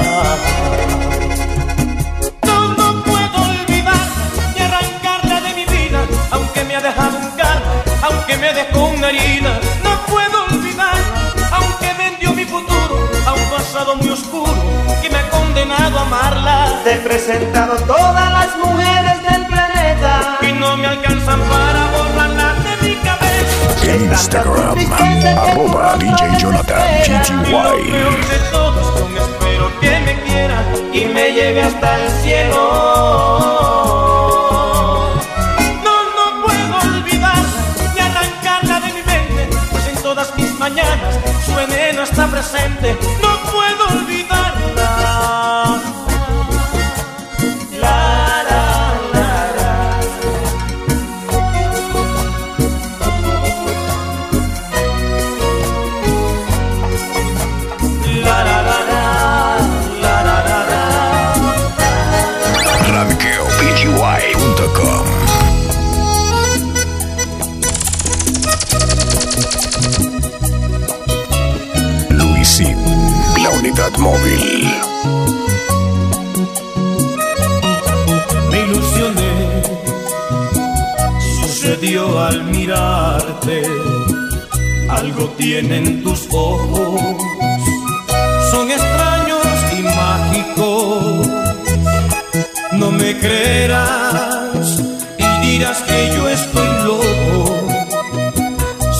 Me 8.77 8.83
dejó 8.83 8.87
una 8.95 9.09
herida. 9.09 9.59
No 9.83 10.05
puedo 10.05 10.45
olvidarla, 10.45 11.33
aunque 11.51 11.93
vendió 11.97 12.33
mi 12.33 12.45
futuro 12.45 13.09
a 13.25 13.33
un 13.33 13.49
pasado 13.49 13.95
muy 13.95 14.09
oscuro 14.09 14.53
que 15.01 15.09
me 15.09 15.17
ha 15.17 15.29
condenado 15.29 15.99
a 15.99 16.01
amarla. 16.03 16.81
Te 16.83 16.93
he 16.93 16.97
presentado 16.97 17.75
todas 17.85 18.31
las 18.31 18.57
mujeres 18.57 19.21
del 19.23 19.45
planeta. 19.47 20.37
Y 20.41 20.53
no 20.53 20.77
me 20.77 20.87
alcanzan 20.87 21.39
para 21.41 21.87
borrarla 21.91 22.53
de 22.63 22.87
mi 22.87 22.95
cabeza. 22.97 23.95
Instagram, 23.95 24.77
arroba 25.37 25.97
DJ 25.97 26.37
Jonathan 26.37 26.79
Y 27.05 27.51
lo 27.51 27.59
GTY. 27.59 27.91
peor 27.91 28.27
de 28.27 28.39
todo 28.51 28.81
es 28.81 28.87
que 28.87 29.01
aún 29.01 29.17
espero 29.17 29.79
que 29.79 29.99
me 30.01 30.21
quiera 30.23 30.63
y 30.93 31.05
me 31.05 31.31
lleve 31.33 31.61
hasta 31.63 31.95
el 31.95 32.11
cielo. 32.21 33.76
Mañanas 40.69 41.15
su 41.45 41.55
veneno 41.55 42.03
está 42.03 42.27
presente. 42.27 42.97
No 43.21 43.51
puedo 43.51 43.76
móvil. 73.99 74.67
me 78.49 78.59
ilusioné. 78.59 79.61
Sucedió 81.41 82.19
al 82.19 82.43
mirarte, 82.45 83.61
algo 84.89 85.29
tienen 85.37 86.03
tus 86.03 86.27
ojos, 86.31 87.01
son 88.51 88.71
extraños 88.71 89.45
y 89.77 89.83
mágicos. 89.83 91.27
No 92.73 92.91
me 92.91 93.17
creerás 93.19 94.81
y 95.17 95.45
dirás 95.45 95.77
que 95.83 96.11
yo 96.15 96.29
estoy 96.29 96.69
loco. 96.83 97.67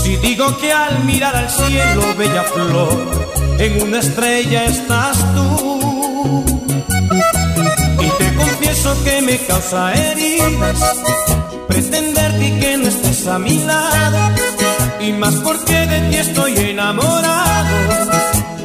Si 0.04 0.16
digo 0.18 0.56
que 0.58 0.72
al 0.72 1.04
mirar 1.04 1.36
al 1.36 1.50
cielo, 1.50 2.02
bella 2.18 2.44
flor, 2.44 3.28
en 3.60 3.82
una 3.82 4.00
estrella 4.00 4.66
estás 4.66 5.18
tú. 5.34 6.44
Y 8.00 8.10
te 8.20 8.36
confieso 8.36 9.04
que 9.04 9.22
me 9.22 9.38
causa 9.40 9.94
heridas 9.94 10.80
pretenderte 11.68 12.60
que 12.60 12.78
no 12.78 12.88
estés 12.88 13.28
a 13.28 13.38
mi 13.40 13.58
lado. 13.64 14.20
Y 15.00 15.12
más 15.14 15.36
porque 15.36 15.86
de 15.88 16.00
ti 16.10 16.18
estoy 16.18 16.58
enamorado. 16.58 17.76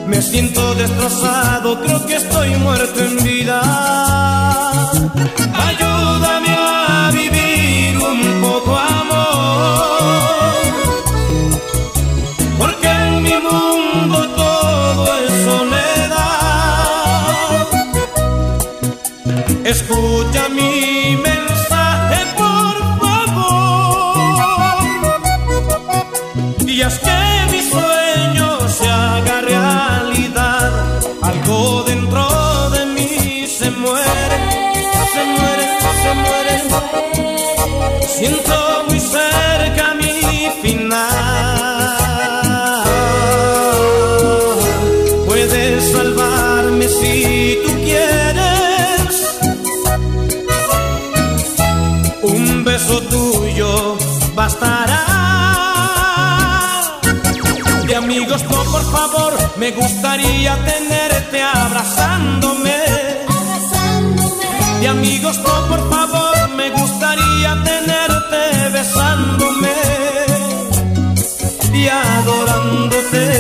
Me 0.07 0.21
siento 0.21 0.75
destrozado, 0.75 1.81
creo 1.83 2.07
que 2.07 2.17
estoy 2.17 2.51
muerto 2.57 3.01
en 3.01 3.17
vida. 3.25 3.61
Ayúdame 5.69 6.53
a 6.59 7.11
vivir 7.13 7.99
un 7.99 8.43
poco 8.43 8.77
amor. 8.77 10.55
Porque 12.59 12.89
en 12.89 13.23
mi 13.23 13.35
mundo 13.49 14.29
todo 14.37 14.52
en 15.19 15.29
soledad. 15.45 16.93
Escucha 19.65 20.49
mi 20.49 21.17
mensaje, 21.17 22.19
por 22.37 22.77
favor, 23.01 24.17
y 26.67 26.83
haz 26.83 26.99
que 26.99 27.21
mi 27.53 27.63
sueño 27.63 28.69
se 28.69 28.89
haga 28.89 29.41
realidad. 29.41 30.71
Algo 31.23 31.85
dentro 31.85 32.71
de 32.71 32.87
mí 32.87 33.47
se 33.47 33.71
muere, 33.71 34.39
se 35.15 35.25
muere, 35.37 35.65
se 36.03 36.13
muere. 36.25 36.55
Siento 38.09 38.62
por 58.73 58.85
favor, 58.91 59.33
me 59.59 59.71
gustaría 59.73 60.57
tenerte 60.65 61.43
abrazándome. 61.43 62.79
De 64.81 64.89
amigos, 64.89 65.39
no, 65.39 65.69
por 65.69 65.91
favor, 65.91 66.49
me 66.57 66.71
gustaría 66.71 67.63
tenerte 67.63 68.69
besándome 68.73 69.75
y 71.75 71.89
adorándote. 71.89 73.33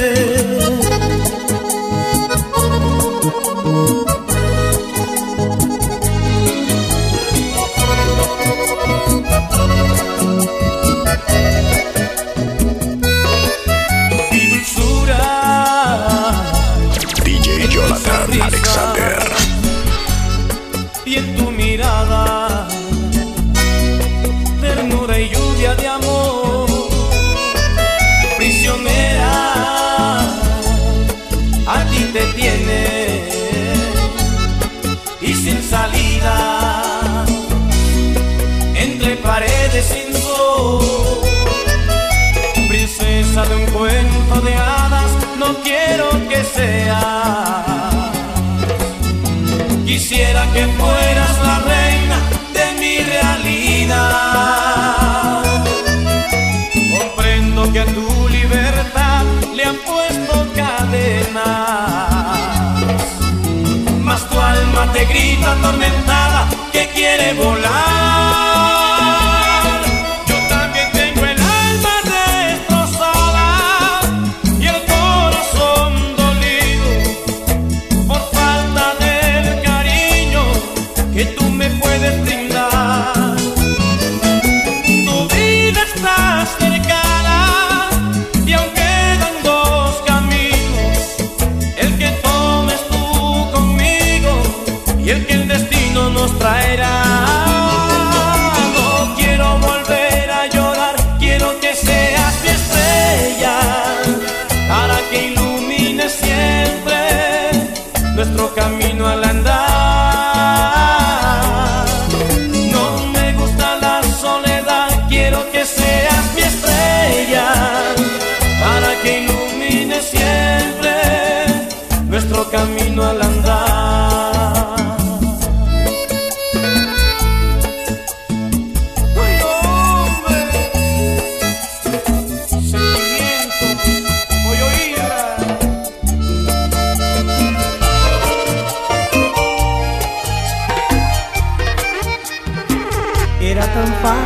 Quisiera 50.32 50.50
que 50.54 50.66
fueras 50.80 51.38
la 51.44 51.58
reina 51.58 52.16
de 52.54 52.64
mi 52.80 52.94
realidad. 53.04 53.92
Comprendo 56.98 57.70
que 57.70 57.80
a 57.80 57.84
tu 57.84 58.28
libertad 58.30 59.24
le 59.54 59.64
han 59.64 59.76
puesto 59.76 60.46
cadenas. 60.56 62.08
Mas 64.00 64.26
tu 64.30 64.40
alma 64.40 64.90
te 64.94 65.04
grita 65.04 65.52
atormentada 65.52 66.48
que 66.72 66.88
quiere 66.94 67.34
volar. 67.34 68.71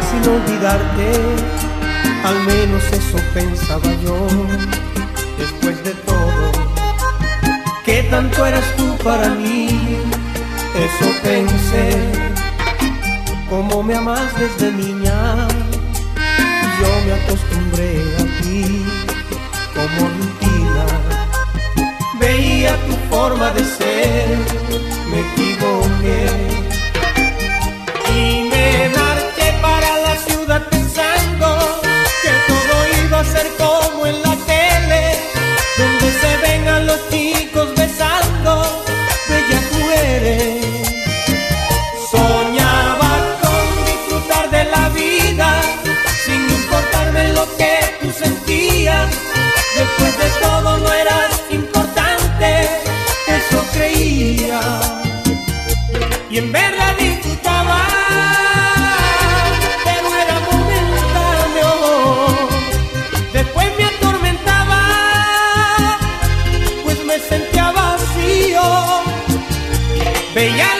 Fácil 0.06 0.28
olvidarte, 0.28 1.12
al 2.24 2.44
menos 2.44 2.82
eso 2.92 3.18
pensaba 3.34 3.88
yo. 4.04 4.26
Después 5.38 5.82
de 5.84 5.94
todo, 5.94 6.52
que 7.84 8.02
tanto 8.04 8.46
eras 8.46 8.64
tú 8.76 8.96
para 9.02 9.28
mí, 9.30 9.68
eso 10.74 11.10
pensé. 11.22 11.98
Como 13.48 13.82
me 13.82 13.94
amas 13.94 14.28
desde 14.38 14.72
niña, 14.72 15.48
yo 16.80 16.88
me 17.06 17.12
acostumbré 17.22 18.02
a 18.18 18.42
ti 18.42 18.84
como 19.74 20.08
rutina. 20.08 20.86
Veía 22.18 22.76
tu 22.86 23.14
forma 23.14 23.50
de 23.50 23.64
ser, 23.64 24.38
me 25.10 25.20
equivoqué 25.20 26.55
y 56.36 56.38
en 56.38 56.52
verdad 56.52 56.94
disfrutaba, 56.98 57.80
pero 59.84 60.06
era 60.22 60.38
momentáneo. 60.50 61.70
Después 63.32 63.68
me 63.78 63.84
atormentaba, 63.86 64.82
pues 66.84 67.02
me 67.06 67.18
sentía 67.20 67.70
vacío. 67.70 68.64
Veía 70.34 70.75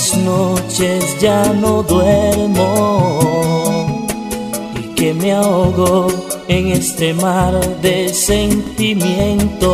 las 0.00 0.16
noches 0.16 1.04
ya 1.20 1.44
no 1.52 1.82
duermo 1.82 2.58
y 4.74 4.94
que 4.94 5.12
me 5.12 5.32
ahogo 5.32 6.06
en 6.48 6.68
este 6.68 7.12
mar 7.12 7.60
de 7.82 8.08
sentimientos. 8.08 9.68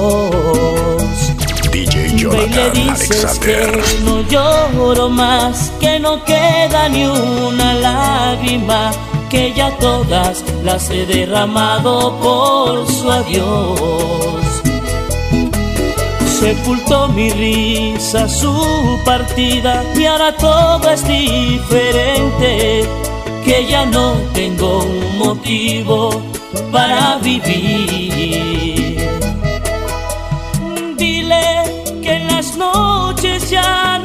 DJ 1.70 2.06
y 2.06 2.10
le 2.10 2.18
Jonathan 2.18 2.72
dices 2.74 3.24
Alexander. 3.24 3.70
que 3.70 4.00
no 4.04 4.22
lloro 4.28 5.08
más, 5.08 5.70
que 5.78 6.00
no 6.00 6.24
queda 6.24 6.88
ni 6.88 7.06
una 7.06 7.74
lágrima, 7.74 8.90
que 9.30 9.52
ya 9.54 9.70
todas 9.78 10.42
las 10.64 10.90
he 10.90 11.06
derramado 11.06 12.18
por 12.18 12.84
su 12.90 13.08
adiós. 13.12 14.36
Sepultó 16.38 17.09
mi 17.09 17.31
risa, 17.31 18.29
su 18.29 18.99
partida, 19.07 19.83
y 19.96 20.05
ahora 20.05 20.37
todo 20.37 20.90
es 20.90 21.03
diferente, 21.09 22.85
que 23.42 23.66
ya 23.66 23.87
no 23.87 24.12
tengo 24.35 24.85
un 24.85 25.18
motivo 25.18 26.22
para 26.70 27.16
vivir. 27.22 28.99
Dile 30.99 31.64
que 32.03 32.12
en 32.16 32.27
las 32.27 32.55
noches 32.55 33.49
ya 33.49 33.95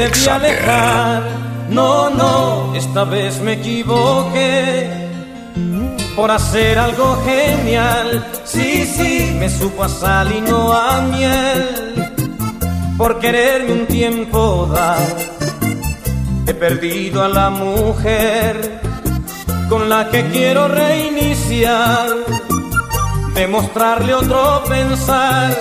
debí 0.00 0.28
alejar, 0.28 1.22
no, 1.68 2.08
no, 2.08 2.74
esta 2.74 3.04
vez 3.04 3.38
me 3.40 3.52
equivoqué 3.54 4.88
por 6.16 6.30
hacer 6.30 6.78
algo 6.78 7.22
genial. 7.22 8.24
Sí, 8.44 8.86
sí, 8.86 9.36
me 9.38 9.50
supo 9.50 9.84
a 9.84 9.88
sal 9.90 10.32
y 10.32 10.40
no 10.40 10.72
a 10.72 11.02
miel, 11.02 12.14
por 12.96 13.18
quererme 13.18 13.72
un 13.72 13.86
tiempo 13.86 14.70
dar. 14.72 15.16
He 16.46 16.54
perdido 16.54 17.22
a 17.22 17.28
la 17.28 17.50
mujer 17.50 18.80
con 19.68 19.90
la 19.90 20.08
que 20.08 20.24
quiero 20.28 20.66
reiniciar, 20.66 22.08
demostrarle 23.34 24.14
otro 24.14 24.64
pensar, 24.66 25.54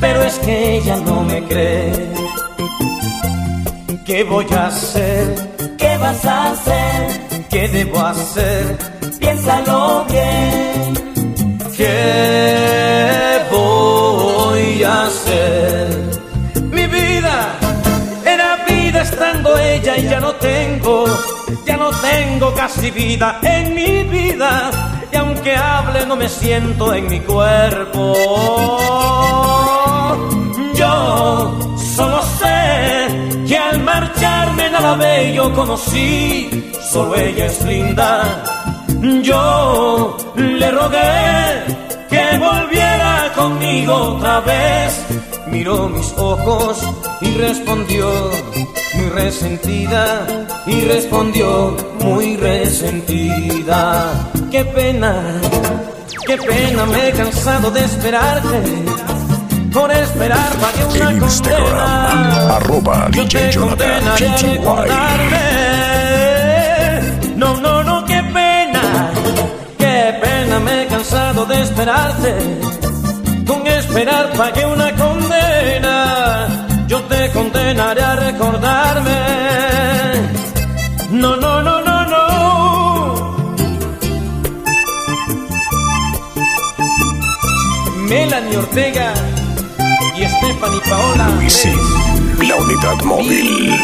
pero 0.00 0.22
es 0.22 0.38
que 0.38 0.76
ella 0.76 0.96
no 1.04 1.24
me 1.24 1.42
cree. 1.42 2.21
¿Qué 4.04 4.24
voy 4.24 4.46
a 4.52 4.66
hacer? 4.66 5.34
¿Qué 5.78 5.96
vas 5.96 6.24
a 6.24 6.50
hacer? 6.50 7.46
¿Qué 7.48 7.68
debo 7.68 8.00
hacer? 8.00 8.76
Piénsalo 9.20 10.04
bien. 10.10 10.94
¿Qué 11.76 13.40
voy 13.50 14.82
a 14.82 15.06
hacer? 15.06 16.20
Mi 16.72 16.86
vida 16.86 17.58
era 18.26 18.64
vida 18.68 19.02
estando 19.02 19.56
ella 19.56 19.96
y 19.96 20.02
ya 20.02 20.18
no 20.18 20.34
tengo, 20.34 21.04
ya 21.64 21.76
no 21.76 21.90
tengo 21.90 22.52
casi 22.54 22.90
vida 22.90 23.38
en 23.42 23.74
mi 23.74 24.02
vida. 24.02 24.70
Y 25.12 25.16
aunque 25.16 25.54
hable 25.54 26.06
no 26.06 26.16
me 26.16 26.28
siento 26.28 26.92
en 26.92 27.08
mi 27.08 27.20
cuerpo. 27.20 28.14
Yo 30.74 31.76
solo 31.94 32.20
sé 32.40 33.01
que 33.52 33.58
al 33.58 33.82
marcharme 33.82 34.70
nada 34.70 34.94
bello 34.94 35.52
conocí, 35.52 36.72
solo 36.90 37.14
ella 37.16 37.44
es 37.44 37.62
linda. 37.66 38.42
Yo 39.22 40.16
le 40.36 40.70
rogué 40.70 41.42
que 42.08 42.38
volviera 42.38 43.30
conmigo 43.36 43.94
otra 44.14 44.40
vez. 44.40 45.04
Miró 45.48 45.86
mis 45.90 46.14
ojos 46.16 46.80
y 47.20 47.34
respondió 47.34 48.30
muy 48.94 49.08
resentida 49.10 50.26
y 50.66 50.80
respondió 50.86 51.76
muy 52.00 52.38
resentida. 52.38 53.82
Qué 54.50 54.64
pena, 54.64 55.12
qué 56.26 56.38
pena 56.38 56.86
me 56.86 57.08
he 57.08 57.12
cansado 57.12 57.70
de 57.70 57.84
esperarte. 57.84 59.11
Por 59.72 59.90
esperar 59.90 60.50
pagué 60.60 60.84
una 60.84 61.10
En 61.10 61.22
Instagram, 61.22 62.10
condena. 62.10 62.56
arroba 62.56 63.08
Yo 63.10 63.22
DJ 63.24 63.52
Jonathan 63.52 64.04
GTY. 64.18 64.58
No, 67.36 67.56
no, 67.56 67.82
no, 67.82 68.04
qué 68.04 68.22
pena, 68.22 69.10
qué 69.78 70.18
pena 70.20 70.60
me 70.60 70.82
he 70.82 70.86
cansado 70.88 71.46
de 71.46 71.62
esperarte. 71.62 72.34
Con 73.46 73.66
esperar 73.66 74.32
pagué 74.34 74.66
una 74.66 74.92
condena. 74.92 76.66
Yo 76.86 77.00
te 77.04 77.30
condenaré 77.30 78.02
a 78.02 78.16
recordarme. 78.16 79.20
No, 81.12 81.36
no, 81.36 81.62
no, 81.62 81.80
no, 81.80 82.04
no. 82.04 82.22
Melanie 88.06 88.56
Ortega 88.58 89.31
Stephanie 90.62 90.80
Paola. 90.88 91.28
Luisin, 91.40 91.76
la 92.46 92.54
unidad 92.54 93.02
móvil. 93.02 93.74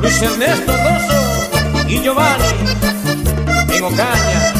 Luis 0.00 0.22
Ernesto 0.22 0.72
Rosso 0.72 1.88
y 1.88 2.00
Giovanni 2.00 2.44
en 3.72 3.84
Ocaña. 3.84 4.52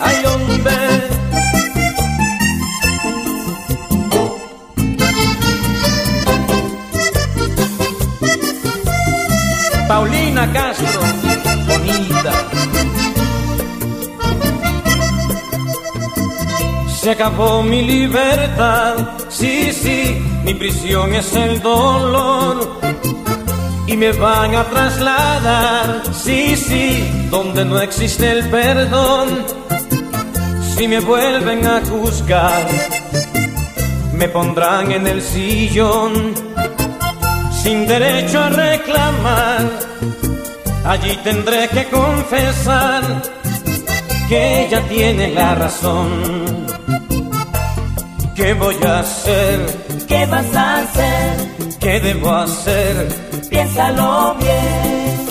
Ay, 0.00 0.16
hombre. 0.26 0.76
Paulina 9.88 10.52
Castro, 10.52 11.00
Se 17.06 17.12
acabó 17.12 17.62
mi 17.62 17.82
libertad, 17.82 18.96
sí, 19.28 19.72
sí, 19.72 20.20
mi 20.42 20.54
prisión 20.54 21.14
es 21.14 21.32
el 21.34 21.62
dolor. 21.62 22.80
Y 23.86 23.96
me 23.96 24.10
van 24.10 24.56
a 24.56 24.64
trasladar, 24.64 26.02
sí, 26.12 26.56
sí, 26.56 27.28
donde 27.30 27.64
no 27.64 27.78
existe 27.80 28.32
el 28.32 28.48
perdón. 28.48 29.28
Si 30.74 30.88
me 30.88 30.98
vuelven 30.98 31.64
a 31.64 31.80
juzgar, 31.86 32.66
me 34.12 34.28
pondrán 34.28 34.90
en 34.90 35.06
el 35.06 35.22
sillón, 35.22 36.34
sin 37.62 37.86
derecho 37.86 38.40
a 38.40 38.48
reclamar 38.48 39.60
allí 40.86 41.16
tendré 41.24 41.68
que 41.68 41.84
confesar 41.88 43.02
que 44.28 44.66
ella 44.66 44.80
tiene 44.88 45.28
la 45.28 45.54
razón. 45.54 46.66
¿Qué 48.34 48.54
voy 48.54 48.76
a 48.84 49.00
hacer? 49.00 49.58
¿Qué 50.06 50.26
vas 50.26 50.54
a 50.54 50.78
hacer? 50.78 51.76
¿Qué 51.80 52.00
debo 52.00 52.30
hacer? 52.32 53.08
Piénsalo 53.50 54.36
bien. 54.38 55.26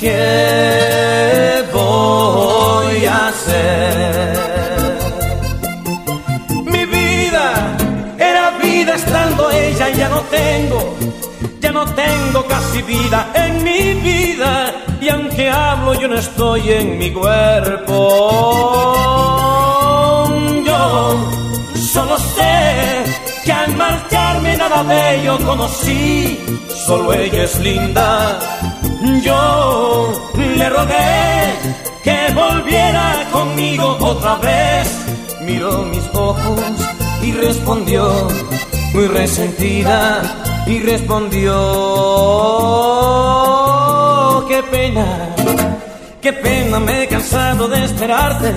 ¿Qué 0.00 1.64
voy 1.72 3.04
a 3.06 3.28
hacer? 3.28 4.38
Mi 6.66 6.84
vida 6.84 7.76
era 8.18 8.50
vida 8.62 8.94
estando 8.94 9.50
ella 9.50 9.90
y 9.90 9.96
ya 9.96 10.08
no 10.08 10.20
tengo, 10.38 10.96
no 11.78 11.86
tengo 11.94 12.44
casi 12.44 12.82
vida 12.82 13.30
en 13.34 13.62
mi 13.62 13.94
vida 13.94 14.74
y 15.00 15.08
aunque 15.10 15.48
hablo 15.48 15.94
yo 15.94 16.08
no 16.08 16.16
estoy 16.16 16.72
en 16.72 16.98
mi 16.98 17.12
cuerpo. 17.12 17.94
Yo 20.66 20.80
solo 21.76 22.18
sé 22.18 23.04
que 23.44 23.52
al 23.52 23.76
marcharme 23.76 24.56
nada 24.56 24.82
bello 24.82 25.38
conocí, 25.46 26.36
solo 26.84 27.12
ella 27.12 27.44
es 27.44 27.60
linda. 27.60 28.40
Yo 29.22 30.12
le 30.36 30.68
rogué 30.70 31.54
que 32.02 32.18
volviera 32.34 33.06
conmigo 33.30 33.96
otra 34.00 34.34
vez. 34.48 34.86
Miró 35.42 35.84
mis 35.84 36.06
ojos 36.12 36.60
y 37.22 37.30
respondió, 37.30 38.26
muy 38.92 39.06
resentida, 39.06 40.22
y 40.68 40.78
respondió, 40.80 41.54
qué 44.46 44.62
pena, 44.70 45.06
qué 46.20 46.32
pena, 46.34 46.78
me 46.78 47.02
he 47.02 47.08
cansado 47.08 47.66
de 47.68 47.84
esperarte. 47.84 48.52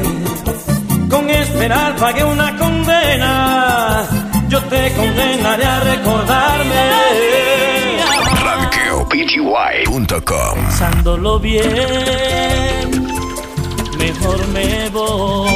Con 1.10 1.30
esperar 1.30 1.96
pagué 1.96 2.24
una 2.26 2.58
condena, 2.58 4.04
yo 4.50 4.62
te 4.64 4.92
condenaré 4.94 5.64
a 5.66 5.80
recordarme. 5.80 6.90
RanqueoPGY.com 8.44 10.56
Pensándolo 10.56 11.40
bien, 11.40 13.08
mejor 13.98 14.48
me 14.50 14.90
voy. 14.90 15.50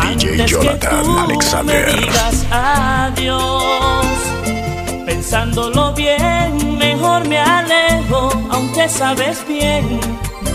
Antes 0.00 0.30
que 0.30 0.46
Jonathan 0.46 1.04
tú 1.04 1.18
Alexander. 1.18 1.86
me 1.86 1.92
digas 2.00 2.46
adiós. 2.50 4.35
Pensándolo 5.28 5.92
bien, 5.92 6.78
mejor 6.78 7.26
me 7.26 7.36
alejo, 7.36 8.30
aunque 8.48 8.88
sabes 8.88 9.44
bien 9.48 9.98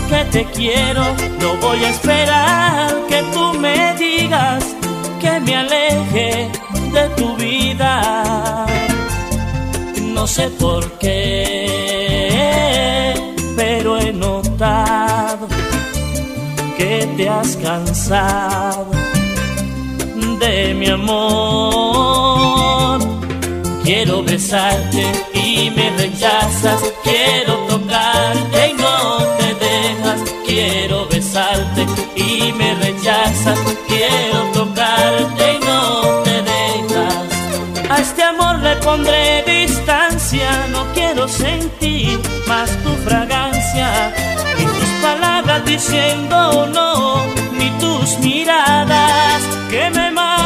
que 0.08 0.24
te 0.32 0.46
quiero. 0.46 1.04
No 1.42 1.58
voy 1.58 1.84
a 1.84 1.90
esperar 1.90 2.96
que 3.10 3.22
tú 3.34 3.54
me 3.60 3.94
digas 3.96 4.64
que 5.20 5.42
me 5.42 5.58
aleje 5.58 6.50
de 6.94 7.10
tu 7.18 7.36
vida. 7.36 8.66
No 10.14 10.26
sé 10.26 10.48
por 10.52 10.90
qué, 11.00 12.34
pero 13.58 13.98
he 14.00 14.14
notado 14.14 15.50
que 16.78 17.10
te 17.18 17.28
has 17.28 17.58
cansado 17.58 18.88
de 20.40 20.74
mi 20.76 20.88
amor. 20.88 22.32
Quiero 23.84 24.22
besarte 24.22 25.04
y 25.34 25.72
me 25.72 25.90
rechazas. 25.98 26.80
Quiero 27.04 27.56
tocarte 27.68 28.70
y 28.70 28.74
no 28.74 29.18
te 29.40 29.56
dejas. 29.66 30.22
Quiero 30.46 31.08
besarte 31.08 31.88
y 32.16 32.54
me 32.54 32.76
rechazas. 32.76 33.60
Quiero 33.88 34.40
tocarte 34.54 35.54
y 35.56 35.60
no 35.66 36.02
te 36.24 36.42
dejas. 36.44 37.90
A 37.90 37.98
este 38.00 38.24
amor 38.24 38.60
le 38.60 38.76
pondré 38.78 39.44
distancia. 39.48 40.68
No 40.72 40.86
quiero 40.94 41.28
sentir 41.28 42.20
más 42.48 42.70
tu 42.84 42.92
fragancia. 43.04 44.14
Ni 44.60 44.66
tus 44.66 44.90
palabras 45.02 45.66
diciendo 45.66 46.68
no. 46.68 47.26
Ni 47.58 47.72
tus 47.80 48.20
miradas 48.20 49.42
que 49.72 49.90
me 49.90 50.12
matan. 50.12 50.41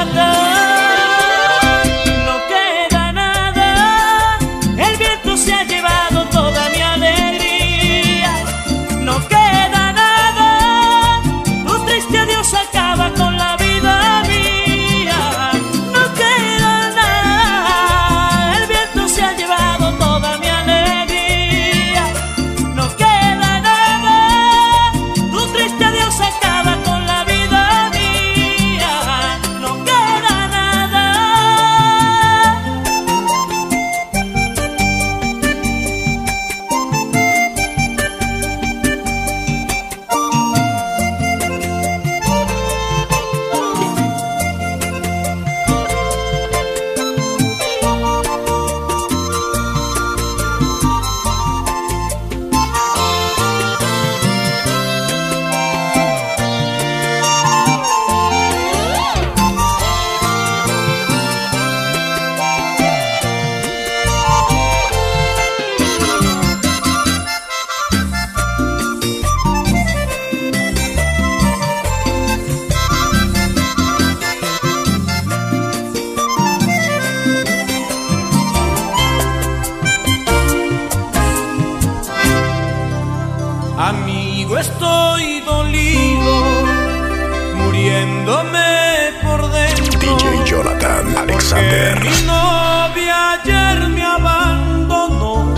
Porque 91.48 91.96
mi 92.02 92.26
novia 92.26 93.34
ayer 93.34 93.88
me 93.90 94.04
abandonó. 94.04 95.54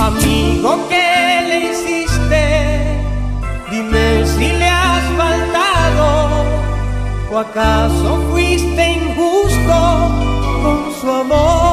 Amigo, 0.00 0.88
¿qué 0.88 1.44
le 1.48 1.58
hiciste? 1.70 2.42
Dime 3.70 4.26
si 4.26 4.52
le 4.60 4.68
has 4.68 5.04
faltado 5.16 6.44
o 7.30 7.38
acaso 7.38 8.20
fuiste 8.30 8.82
injusto 8.98 9.78
con 10.62 10.92
su 11.00 11.08
amor. 11.08 11.65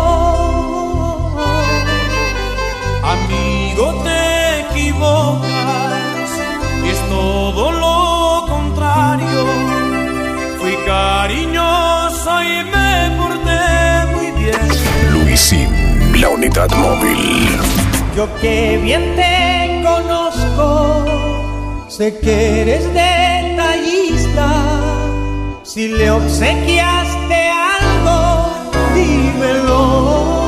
La 16.24 16.30
unidad 16.30 16.72
móvil. 16.78 17.50
Yo 18.16 18.28
que 18.40 18.80
bien 18.82 19.04
te 19.18 19.82
conozco, 19.84 21.06
sé 21.90 22.18
que 22.20 22.62
eres 22.62 22.86
detallista. 22.94 24.48
Si 25.64 25.90
le 25.90 26.12
obsequiaste 26.12 27.40
algo, 27.78 28.20
dímelo. 28.96 30.43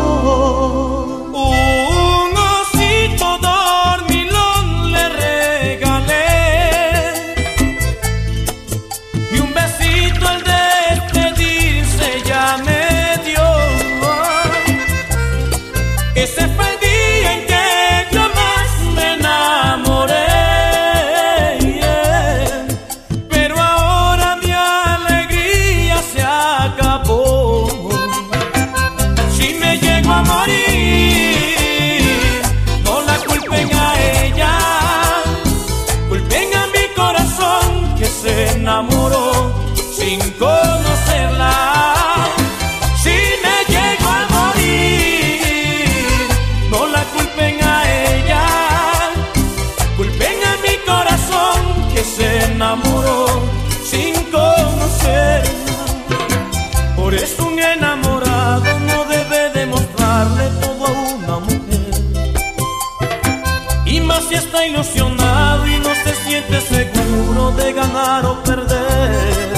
Está 64.66 64.68
ilusionado 64.68 65.68
y 65.68 65.78
no 65.80 65.94
se 65.96 66.16
siente 66.26 66.62
seguro 66.62 67.52
de 67.52 67.74
ganar 67.74 68.26
o 68.26 68.42
perder. 68.44 69.54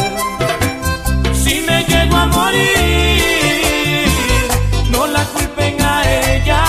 Si 1.34 1.62
me 1.62 1.84
llego 1.84 2.16
a 2.16 2.26
morir, 2.26 4.08
no 4.92 5.08
la 5.08 5.24
culpen 5.26 5.82
a 5.82 6.04
ella, 6.34 6.64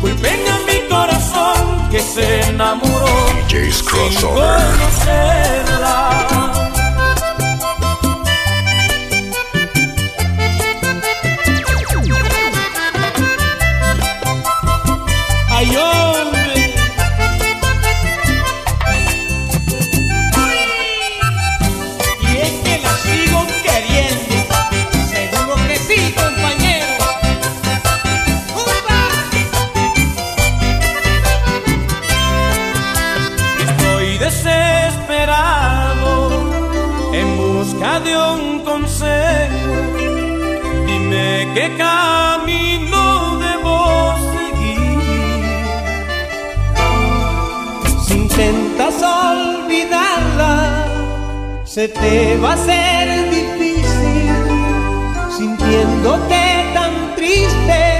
culpen 0.00 0.40
a 0.48 0.58
mi 0.70 0.80
corazón 0.88 1.88
que 1.90 2.00
se 2.00 2.40
enamoró 2.48 3.06
sin 3.48 3.70
conocerla. 3.84 5.32
Intentas 48.72 49.02
olvidarla, 49.02 50.86
se 51.64 51.88
te 51.88 52.36
va 52.38 52.50
a 52.50 52.54
hacer 52.54 53.30
difícil. 53.30 54.32
Sintiéndote 55.36 56.70
tan 56.74 57.14
triste, 57.16 57.91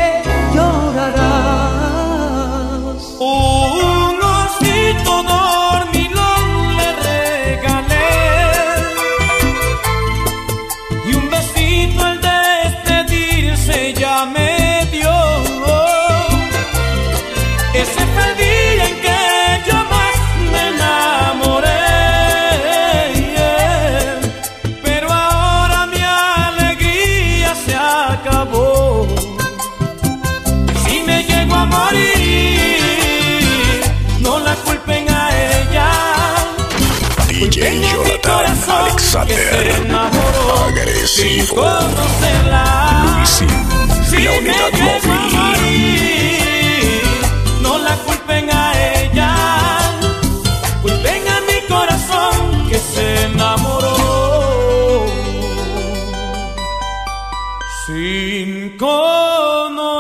Alexander. 38.69 39.73
Agresivo. 40.69 41.65
Luisín, 43.17 43.49
Si 44.09 44.19
la 44.23 44.31
unidad 44.33 44.73
móvil. 44.73 45.21
morir, 45.37 47.03
no 47.61 47.79
la 47.79 47.95
culpen 47.97 48.51
a 48.51 48.73
ella. 49.01 49.31
Culpen 50.83 51.23
a 51.29 51.41
mi 51.49 51.59
corazón 51.69 52.69
que 52.69 52.79
se 52.79 53.25
enamoró. 53.25 53.97
Sin 57.87 58.77
conocerla. 58.77 59.93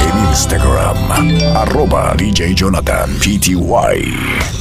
En 0.00 0.14
Instagram, 0.30 1.56
arroba 1.56 2.14
DJ 2.16 2.54
Jonathan 2.54 3.10
PTY. 3.18 4.57